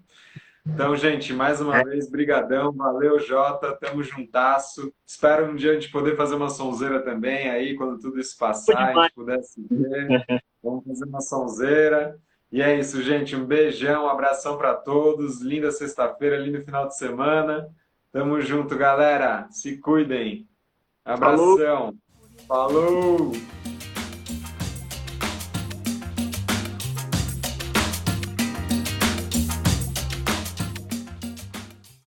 [0.64, 1.84] Então, gente, mais uma é.
[1.84, 4.94] vez, brigadão, valeu, Jota, tamo juntasso.
[5.04, 8.96] Espero um dia a gente poder fazer uma sonzeira também aí, quando tudo isso passar,
[8.96, 10.44] a gente pudesse ver.
[10.62, 12.16] Vamos fazer uma sonzeira.
[12.52, 16.96] E é isso, gente, um beijão, um abração para todos, linda sexta-feira, lindo final de
[16.96, 17.68] semana.
[18.12, 20.48] Tamo junto, galera, se cuidem.
[21.06, 21.96] Abração.
[22.48, 22.74] Falou.
[22.74, 23.32] Falou.